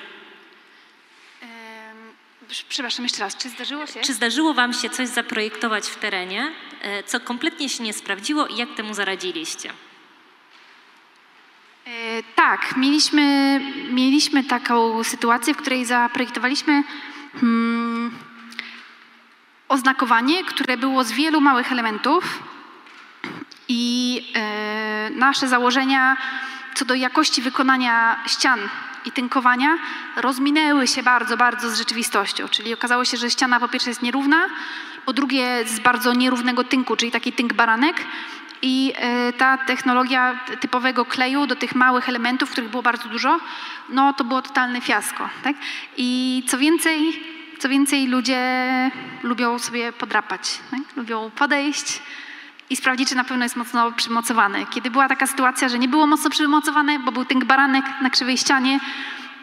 [2.68, 4.00] Przepraszam jeszcze raz, czy zdarzyło się?
[4.00, 8.56] Czy zdarzyło Wam się coś zaprojektować w terenie, e, co kompletnie się nie sprawdziło i
[8.56, 9.70] jak temu zaradziliście?
[12.60, 16.82] Tak, mieliśmy, mieliśmy taką sytuację, w której zaprojektowaliśmy
[17.40, 18.10] hmm,
[19.68, 22.42] oznakowanie, które było z wielu małych elementów
[23.68, 26.16] i e, nasze założenia
[26.74, 28.60] co do jakości wykonania ścian
[29.04, 29.78] i tynkowania
[30.16, 32.48] rozminęły się bardzo, bardzo z rzeczywistością.
[32.48, 34.46] Czyli okazało się, że ściana po pierwsze jest nierówna,
[35.06, 37.96] po drugie z bardzo nierównego tynku, czyli taki tynk baranek.
[38.62, 43.40] I e, ta technologia typowego kleju do tych małych elementów, których było bardzo dużo,
[43.88, 45.28] no to było totalne fiasko.
[45.42, 45.56] Tak?
[45.96, 47.22] I co więcej,
[47.58, 48.40] co więcej, ludzie
[49.22, 50.80] lubią sobie podrapać, tak?
[50.96, 52.02] lubią podejść
[52.70, 54.66] i sprawdzić, czy na pewno jest mocno przymocowane.
[54.66, 58.38] Kiedy była taka sytuacja, że nie było mocno przymocowane, bo był tynk baranek na krzywej
[58.38, 58.80] ścianie,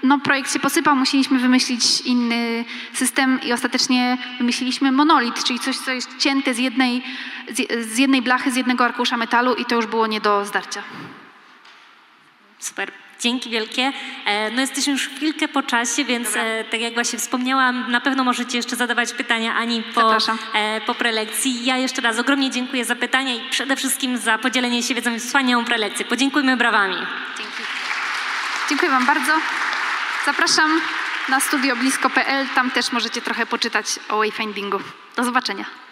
[0.04, 5.92] no projekt się posypał, musieliśmy wymyślić inny system i ostatecznie wymyśliliśmy monolit, czyli coś, co
[5.92, 7.04] jest cięte z jednej,
[7.82, 10.84] z, jednej blachy, z jednego arkusza metalu i to już było nie do zdarcia.
[12.60, 12.92] Super.
[13.20, 13.94] Dzięki wielkie.
[14.26, 16.44] E, No jesteśmy już chwilkę po czasie, więc Dobra.
[16.44, 20.38] e, tak jak właśnie wspomniałam, na pewno możecie jeszcze zadawać pytania Ani po, Zapraszam.
[20.54, 21.66] e, po prelekcji.
[21.66, 25.20] Ja jeszcze raz ogromnie dziękuję za pytania i przede wszystkim za podzielenie się wiedzą i
[25.20, 26.06] wspaniałą prelekcję.
[26.06, 26.96] Podziękujmy brawami.
[27.38, 27.64] Dzięki.
[28.70, 29.32] Dziękuję Wam bardzo.
[30.26, 30.82] Zapraszam
[31.30, 32.48] na studioblisko.pl.
[32.56, 34.80] Tam też możecie trochę poczytać o wayfindingu.
[35.16, 35.83] Do zobaczenia.